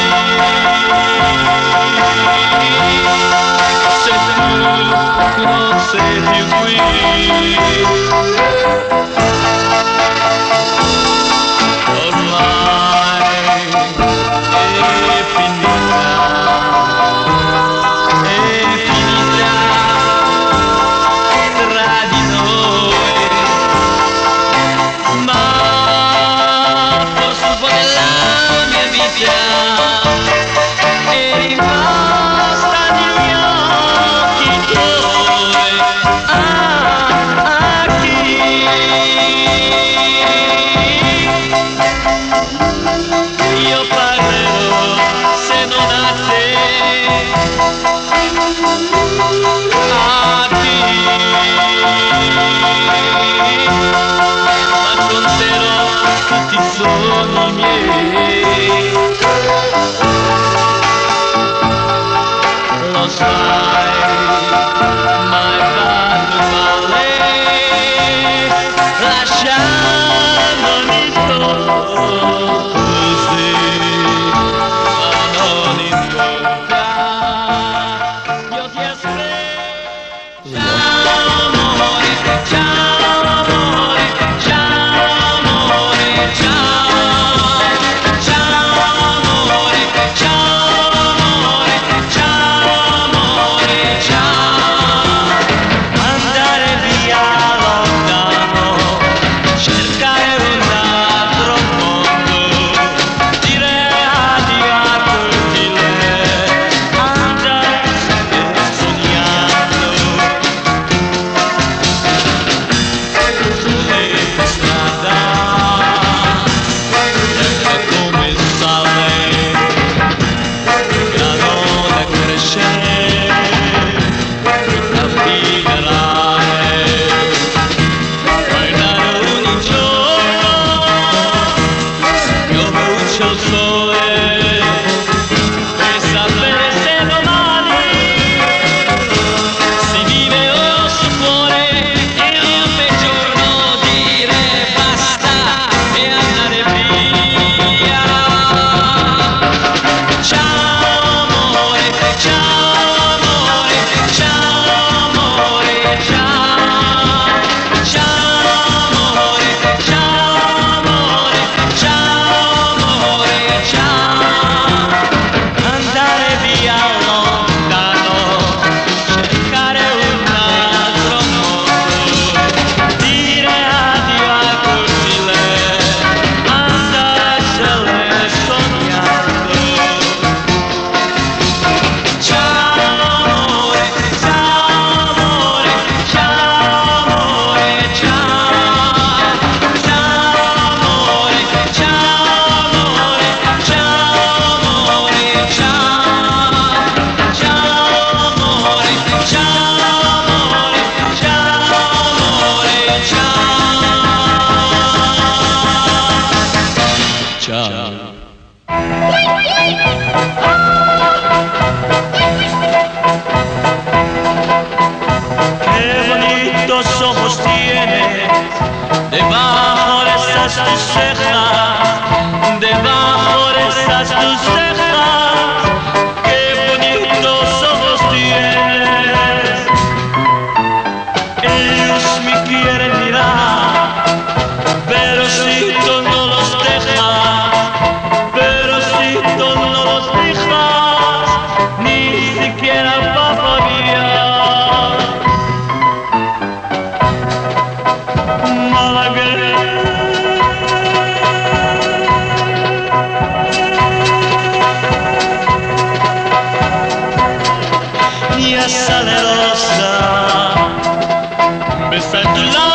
Miss 261.97 262.13
Angela. 262.13 262.66